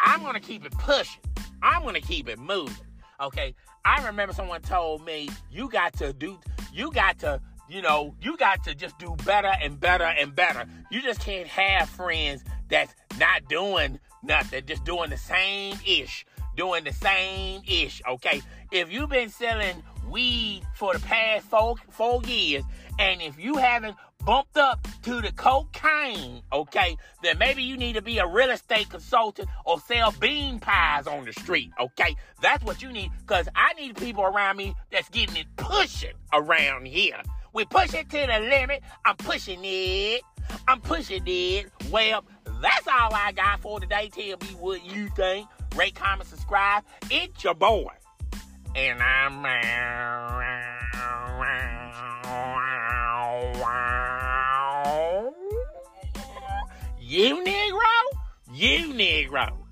I'm 0.00 0.22
gonna 0.22 0.40
keep 0.40 0.64
it 0.64 0.72
pushing. 0.72 1.22
I'm 1.62 1.82
gonna 1.82 2.00
keep 2.00 2.28
it 2.28 2.38
moving. 2.38 2.74
Okay. 3.20 3.54
I 3.84 4.04
remember 4.04 4.34
someone 4.34 4.62
told 4.62 5.04
me 5.04 5.30
you 5.50 5.68
got 5.68 5.92
to 5.94 6.12
do 6.12 6.38
you 6.76 6.92
got 6.92 7.18
to, 7.20 7.40
you 7.68 7.80
know, 7.80 8.14
you 8.20 8.36
got 8.36 8.62
to 8.64 8.74
just 8.74 8.98
do 8.98 9.16
better 9.24 9.52
and 9.62 9.80
better 9.80 10.04
and 10.04 10.34
better. 10.34 10.66
You 10.90 11.00
just 11.00 11.20
can't 11.20 11.48
have 11.48 11.88
friends 11.88 12.44
that's 12.68 12.94
not 13.18 13.48
doing 13.48 13.98
nothing, 14.22 14.64
just 14.66 14.84
doing 14.84 15.10
the 15.10 15.16
same 15.16 15.76
ish. 15.86 16.26
Doing 16.54 16.84
the 16.84 16.92
same 16.92 17.62
ish, 17.66 18.00
okay? 18.08 18.42
If 18.72 18.90
you've 18.92 19.10
been 19.10 19.28
selling 19.28 19.82
weed 20.08 20.62
for 20.74 20.94
the 20.94 21.00
past 21.00 21.46
four, 21.46 21.76
four 21.90 22.22
years, 22.22 22.64
and 22.98 23.20
if 23.20 23.38
you 23.38 23.56
haven't 23.56 23.96
bumped 24.26 24.58
up 24.58 24.86
to 25.04 25.20
the 25.22 25.30
cocaine, 25.32 26.42
okay, 26.52 26.96
then 27.22 27.38
maybe 27.38 27.62
you 27.62 27.76
need 27.76 27.92
to 27.94 28.02
be 28.02 28.18
a 28.18 28.26
real 28.26 28.50
estate 28.50 28.90
consultant 28.90 29.48
or 29.64 29.78
sell 29.78 30.12
bean 30.20 30.58
pies 30.58 31.06
on 31.06 31.24
the 31.24 31.32
street, 31.32 31.70
okay? 31.80 32.16
That's 32.42 32.64
what 32.64 32.82
you 32.82 32.90
need, 32.90 33.12
because 33.20 33.48
I 33.54 33.72
need 33.74 33.96
people 33.96 34.24
around 34.24 34.56
me 34.56 34.74
that's 34.90 35.08
getting 35.10 35.36
it 35.36 35.46
pushing 35.56 36.14
around 36.32 36.88
here. 36.88 37.22
We 37.52 37.64
push 37.66 37.94
it 37.94 38.10
to 38.10 38.18
the 38.18 38.40
limit. 38.40 38.82
I'm 39.04 39.16
pushing 39.16 39.60
it. 39.62 40.22
I'm 40.68 40.80
pushing 40.80 41.22
it. 41.24 41.70
Well, 41.90 42.24
that's 42.60 42.88
all 42.88 43.14
I 43.14 43.32
got 43.32 43.60
for 43.60 43.80
today. 43.80 44.10
Tell 44.12 44.24
me 44.24 44.56
what 44.58 44.84
you 44.84 45.08
think. 45.10 45.48
Rate, 45.76 45.94
comment, 45.94 46.28
subscribe. 46.28 46.82
It's 47.10 47.44
your 47.44 47.54
boy. 47.54 47.92
And 48.74 49.00
I'm 49.00 49.46
You 57.08 57.44
Negro? 57.44 58.18
You 58.52 58.92
Negro. 58.92 59.65